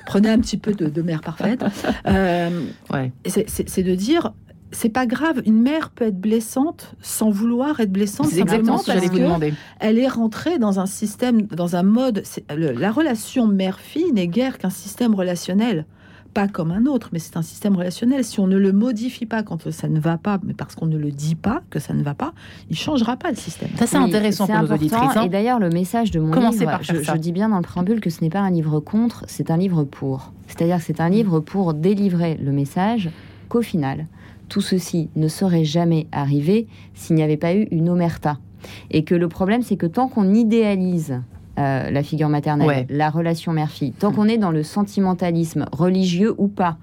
[0.07, 1.65] Prenez un petit peu de, de mère parfaite.
[2.07, 3.13] ouais.
[3.27, 4.33] C'est de dire,
[4.73, 5.43] c'est pas grave.
[5.47, 8.29] Une mère peut être blessante sans vouloir être blessante.
[8.29, 9.55] C'est exactement ce que j'allais vous demander.
[9.81, 12.23] Elle est rentrée dans un système, dans un mode.
[12.49, 15.87] la relation mère-fille n'est guère qu'un système relationnel.
[16.35, 18.23] Pas comme un autre, mais c'est un système relationnel.
[18.23, 20.99] Si on ne le modifie pas quand ça ne va pas, mais parce qu'on ne
[20.99, 22.35] le dit pas que ça ne va pas,
[22.69, 23.71] il changera pas le système.
[23.77, 25.17] Ça, c'est intéressant pour nos auditrices.
[25.17, 25.23] Hein.
[25.23, 28.01] Et d'ailleurs, le message de mon livre, par je, je, dis bien dans le préambule
[28.01, 30.33] que ce n'est pas un livre contre, c'est un livre pour.
[30.47, 33.09] C'est-à-dire que c'est un livre pour délivrer le message
[33.49, 34.07] qu'au final,
[34.49, 38.39] tout ceci ne serait jamais arrivé s'il n'y avait pas eu une omerta.
[38.91, 41.21] Et que le problème, c'est que tant qu'on idéalise
[41.59, 46.49] euh, la figure maternelle, la relation mère-fille, tant qu'on est dans le sentimentalisme, religieux ou
[46.49, 46.77] pas,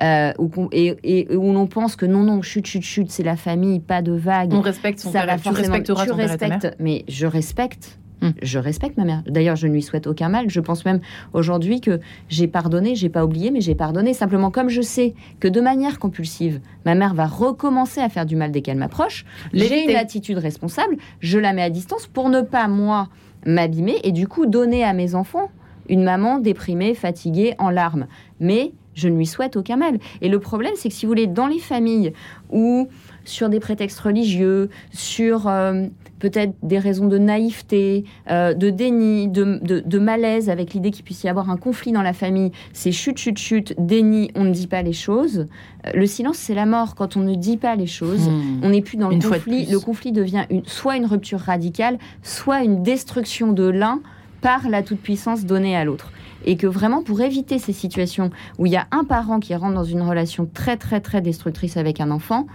[0.00, 0.32] euh,
[0.72, 4.12] et, où l'on pense que non, non, chute, chute, chute, c'est la famille, pas de
[4.12, 4.52] vague.
[4.52, 8.32] On respecte son ça père, tu respecteras tu respectes, Mais je respecte Hum.
[8.42, 9.22] Je respecte ma mère.
[9.26, 10.50] D'ailleurs, je ne lui souhaite aucun mal.
[10.50, 11.00] Je pense même
[11.32, 14.12] aujourd'hui que j'ai pardonné, j'ai pas oublié, mais j'ai pardonné.
[14.12, 18.36] Simplement, comme je sais que de manière compulsive, ma mère va recommencer à faire du
[18.36, 20.96] mal dès qu'elle m'approche, j'ai une attitude responsable.
[21.20, 23.08] Je la mets à distance pour ne pas, moi,
[23.46, 25.50] m'abîmer et du coup donner à mes enfants
[25.88, 28.06] une maman déprimée, fatiguée, en larmes.
[28.40, 29.98] Mais je ne lui souhaite aucun mal.
[30.20, 32.12] Et le problème, c'est que si vous voulez, dans les familles
[32.50, 32.88] où,
[33.24, 35.46] sur des prétextes religieux, sur.
[35.46, 35.86] Euh,
[36.18, 41.28] peut-être des raisons de naïveté, euh, de déni, de, malaise avec l'idée qu'il puisse y
[41.28, 42.52] avoir un conflit dans la famille.
[42.72, 45.46] C'est chute, chute, chute, déni, on ne dit pas les choses.
[45.86, 46.94] Euh, le silence, c'est la mort.
[46.94, 48.60] Quand on ne dit pas les choses, hmm.
[48.62, 49.66] on n'est plus dans le conflit.
[49.66, 54.00] Le conflit devient soit une rupture radicale, soit une destruction de l'un
[54.40, 56.12] par la toute-puissance donnée à l'autre.
[56.44, 59.74] Et que vraiment, pour éviter ces situations où il y a un parent qui rentre
[59.74, 62.46] dans une relation très, très, très destructrice avec un enfant,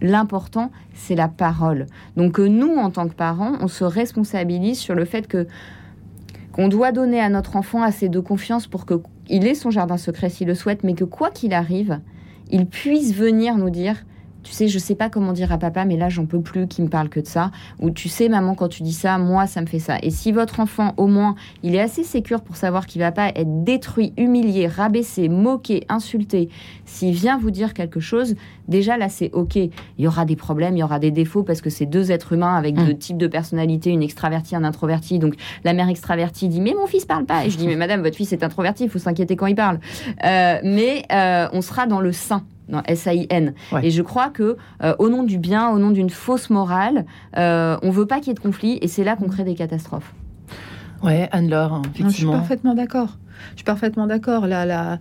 [0.00, 1.86] l'important, c'est la parole.
[2.16, 5.46] Donc que nous, en tant que parents, on se responsabilise sur le fait que
[6.52, 10.28] qu'on doit donner à notre enfant assez de confiance pour qu'il ait son jardin secret
[10.28, 12.00] s'il le souhaite, mais que quoi qu'il arrive,
[12.50, 14.04] il puisse venir nous dire
[14.42, 16.84] tu sais, je sais pas comment dire à papa, mais là, j'en peux plus qu'il
[16.84, 17.50] me parle que de ça.
[17.78, 19.98] Ou tu sais, maman, quand tu dis ça, moi, ça me fait ça.
[20.02, 23.28] Et si votre enfant, au moins, il est assez sécure pour savoir qu'il va pas
[23.28, 26.48] être détruit, humilié, rabaissé, moqué, insulté,
[26.84, 28.34] s'il vient vous dire quelque chose,
[28.68, 29.56] déjà là, c'est OK.
[29.56, 32.32] Il y aura des problèmes, il y aura des défauts parce que c'est deux êtres
[32.32, 35.18] humains avec deux types de personnalités, une extravertie, un introverti.
[35.18, 35.34] Donc,
[35.64, 37.44] la mère extravertie dit, mais mon fils parle pas.
[37.44, 39.80] Et je dis, mais madame, votre fils est introverti, il faut s'inquiéter quand il parle.
[40.24, 43.54] Euh, mais euh, on sera dans le sein non, S-A-I-N.
[43.82, 47.04] Et je crois que euh, au nom du bien, au nom d'une fausse morale,
[47.36, 49.54] euh, on veut pas qu'il y ait de conflit et c'est là qu'on crée des
[49.54, 50.14] catastrophes.
[51.02, 52.10] Ouais, Anne-Laure, effectivement.
[52.10, 53.16] je suis parfaitement d'accord.
[53.52, 54.46] Je suis parfaitement d'accord.
[54.46, 54.98] Là, là,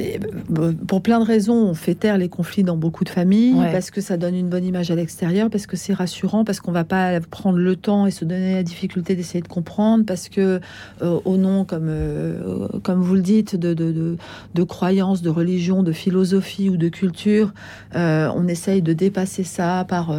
[0.00, 3.90] euh, pour plein de raisons, on fait taire les conflits dans beaucoup de familles parce
[3.90, 6.84] que ça donne une bonne image à l'extérieur, parce que c'est rassurant, parce qu'on va
[6.84, 10.60] pas prendre le temps et se donner la difficulté d'essayer de comprendre, parce que
[11.02, 14.16] euh, au nom, comme euh, comme vous le dites, de, de,
[14.54, 17.52] de, croyances, de religion, de philosophie ou de culture,
[17.94, 20.14] on essaye de dépasser ça par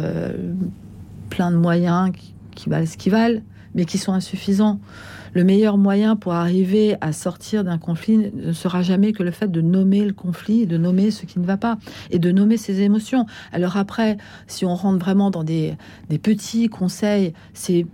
[1.30, 3.40] plein de moyens qui, qui valent ce qu'ils valent,
[3.74, 4.80] mais qui sont insuffisants
[5.32, 9.50] le meilleur moyen pour arriver à sortir d'un conflit ne sera jamais que le fait
[9.50, 11.78] de nommer le conflit, de nommer ce qui ne va pas
[12.10, 13.26] et de nommer ses émotions.
[13.52, 14.16] Alors après,
[14.46, 15.76] si on rentre vraiment dans des,
[16.22, 17.86] petits conseils, c'est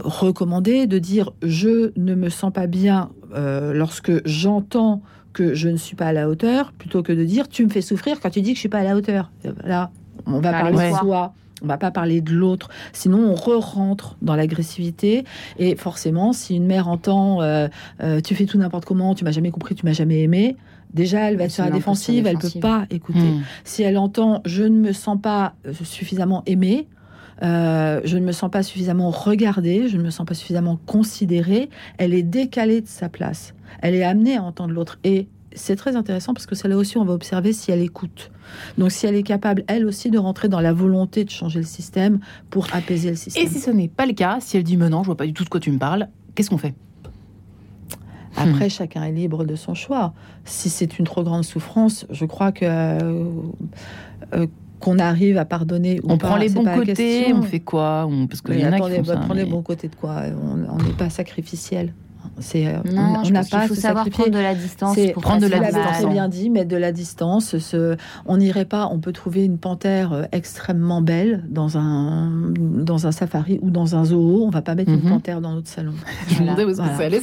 [0.00, 5.02] recommandé de dire je ne me sens pas bien euh, lorsque j'entends
[5.32, 7.80] que je ne suis pas à la hauteur, plutôt que de dire tu me fais
[7.80, 9.30] souffrir quand tu dis que je suis pas à la hauteur.
[9.64, 9.90] Là,
[10.26, 11.34] on va parler de soi
[11.64, 15.24] on va pas parler de l'autre, sinon on re-rentre dans l'agressivité.
[15.58, 17.68] Et forcément, si une mère entend euh,
[18.02, 20.56] euh, tu fais tout n'importe comment, tu m'as jamais compris, tu m'as jamais aimé,
[20.92, 23.18] déjà elle va être sur la défensive, elle peut pas écouter.
[23.18, 23.42] Hmm.
[23.64, 26.86] Si elle entend je ne me sens pas euh, suffisamment aimée,
[27.42, 32.14] je ne me sens pas suffisamment regardée, je ne me sens pas suffisamment considérée, elle
[32.14, 33.54] est décalée de sa place.
[33.82, 34.98] Elle est amenée à entendre l'autre.
[35.04, 38.30] Et c'est très intéressant parce que c'est là aussi on va observer si elle écoute.
[38.78, 41.64] Donc si elle est capable, elle aussi, de rentrer dans la volonté de changer le
[41.64, 43.44] système pour apaiser le système.
[43.44, 45.26] Et si ce n'est pas le cas, si elle dit mais non, je vois pas
[45.26, 46.74] du tout de quoi tu me parles, qu'est-ce qu'on fait?
[48.36, 48.70] Après, hmm.
[48.70, 50.12] chacun est libre de son choix.
[50.44, 53.24] Si c'est une trop grande souffrance, je crois que euh,
[54.34, 54.46] euh,
[54.80, 58.08] qu'on arrive à pardonner ou on prend les bons côtés, on fait quoi?
[58.28, 60.22] Parce qu'il y en a qui ça, prendre les bons côtés de quoi?
[60.42, 61.94] On n'est pas sacrificiel.
[62.40, 63.64] C'est euh, on n'a pas.
[63.64, 64.96] Il faut savoir prendre de la distance.
[65.12, 65.96] Pour prendre de la distance.
[66.00, 67.58] C'est bien dit, mais de la distance.
[67.58, 68.88] Ce, on n'irait pas.
[68.90, 73.96] On peut trouver une panthère euh, extrêmement belle dans un dans un safari ou dans
[73.96, 74.44] un zoo.
[74.44, 75.10] On va pas mettre une mhm.
[75.10, 75.94] panthère dans notre salon.
[76.28, 77.20] Je me demandais où ça allait.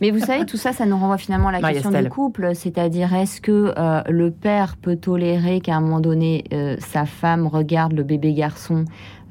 [0.00, 3.14] Mais vous savez, tout ça, ça nous renvoie finalement à la question du couple, c'est-à-dire
[3.14, 6.44] est-ce que euh, le père peut tolérer qu'à un moment donné
[6.78, 8.84] sa femme regarde le bébé garçon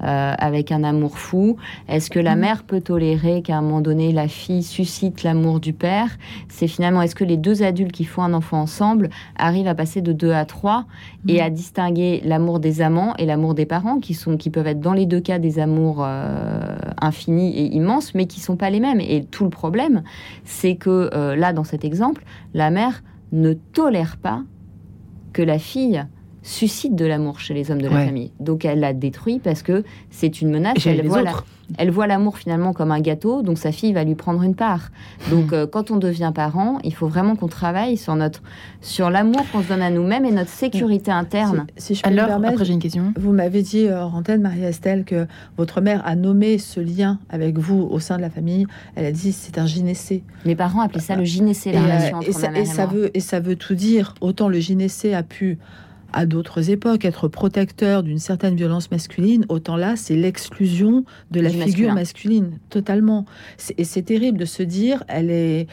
[0.04, 2.40] euh, avec un amour fou Est-ce que la mm.
[2.40, 6.10] mère peut tolérer qu'à un moment donné la fille suscite l'amour du père?
[6.50, 10.02] C'est finalement est-ce que les deux adultes qui font un enfant ensemble arrivent à passer
[10.02, 10.86] de deux à trois
[11.28, 11.44] et mm.
[11.44, 14.94] à distinguer l'amour des amants et l'amour des parents qui sont qui peuvent être dans
[14.94, 19.02] les deux cas des amours euh, infinis et immenses mais qui sont pas les mêmes?
[19.02, 20.04] Et tout le problème
[20.44, 22.24] c'est que euh, là dans cet exemple
[22.54, 24.44] la mère ne tolère pas
[25.34, 26.06] que la fille
[26.48, 28.32] suscite de l'amour chez les hommes de la famille.
[28.40, 30.78] Donc elle la détruit parce que c'est une menace.
[30.86, 31.24] Elle voit,
[31.78, 34.90] elle voit, l'amour finalement comme un gâteau, donc sa fille va lui prendre une part.
[35.30, 38.42] Donc euh, quand on devient parent, il faut vraiment qu'on travaille sur notre
[38.80, 41.68] sur l'amour qu'on se donne à nous-mêmes et notre sécurité interne.
[41.76, 43.12] Si, je peux Alors, après j'ai une question.
[43.18, 45.28] Vous m'avez dit, euh, antenne, Marie-Estelle, que
[45.58, 48.66] votre mère a nommé ce lien avec vous au sein de la famille.
[48.96, 50.24] Elle a dit c'est un gynécée.
[50.46, 53.58] Mes parents appelaient ça le gynécée, la relation entre et, ça, veut et ça veut
[53.58, 54.14] tout dire.
[54.22, 55.58] Autant le gynécée a pu
[56.14, 61.50] à d'autres époques, être protecteur d'une certaine violence masculine, autant là, c'est l'exclusion de la
[61.50, 63.26] figure masculine, totalement.
[63.78, 65.68] Et c'est terrible de se dire, elle est...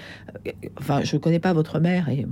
[0.47, 2.27] Euh, enfin, je ne connais pas votre mère et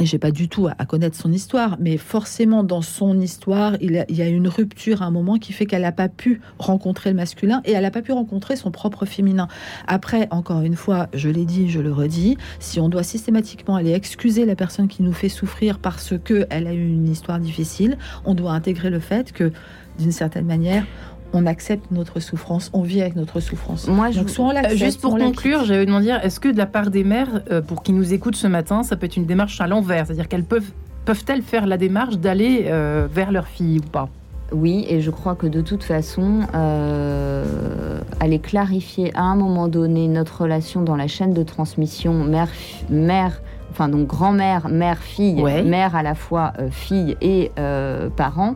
[0.00, 4.04] et j'ai pas du tout à, connaître son histoire, mais forcément dans son histoire, il,
[4.08, 7.16] y a une rupture à un moment qui fait qu'elle n'a pas pu rencontrer le
[7.16, 9.48] masculin et elle n'a pas pu rencontrer son propre féminin.
[9.86, 13.92] Après, encore une fois, je l'ai dit, je le redis, si on doit systématiquement aller
[13.92, 17.96] excuser la personne qui nous fait souffrir parce que elle a eu une histoire difficile,
[18.24, 19.50] on doit intégrer le fait que,
[19.98, 20.84] d'une certaine manière,
[21.36, 23.86] on accepte notre souffrance, on vit avec notre souffrance.
[23.88, 24.20] Moi, je...
[24.20, 27.82] Euh, juste pour conclure, j'avais demandé est-ce que de la part des mères, euh, pour
[27.82, 30.70] qui nous écoutent ce matin, ça peut être une démarche à l'envers, c'est-à-dire qu'elles peuvent
[31.04, 34.08] peuvent-elles faire la démarche d'aller euh, vers leur fille ou pas?
[34.50, 36.40] Oui, et je crois que de toute façon,
[38.20, 42.48] aller clarifier à un moment donné notre relation dans la chaîne de transmission mère,
[42.90, 43.40] mère
[43.76, 48.54] enfin donc grand-mère, mère, fille, mère à la fois euh, fille et euh, parent.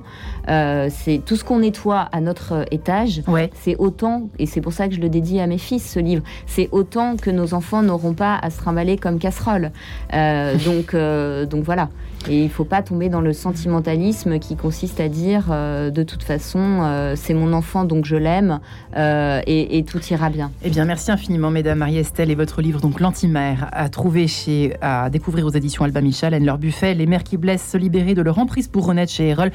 [0.49, 3.22] Euh, c'est tout ce qu'on nettoie à notre étage.
[3.55, 6.22] C'est autant, et c'est pour ça que je le dédie à mes fils ce livre.
[6.47, 9.70] C'est autant que nos enfants n'auront pas à se trimballer comme casserole.
[10.12, 11.88] donc donc voilà.
[12.29, 16.23] Et il ne faut pas tomber dans le sentimentalisme qui consiste à dire de toute
[16.23, 18.61] façon c'est mon enfant donc je l'aime
[18.97, 20.51] et, tout ira bien.
[20.62, 24.75] Eh bien merci infiniment mesdames Marie-Estelle et votre livre donc l'antimère à trouver chez
[25.11, 28.39] découvrir aux éditions Alba Michel, Anne-Laure Buffet, Les mères qui blessent se libérer de leur
[28.39, 29.51] emprise pour renaître chez Erol.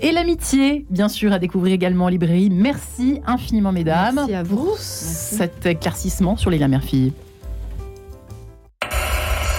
[0.00, 2.50] Et l'amitié, bien sûr, à découvrir également en librairie.
[2.50, 4.16] Merci infiniment, mesdames.
[4.16, 4.72] Merci à vous.
[4.78, 7.12] Cet éclaircissement sur les la mère-fille.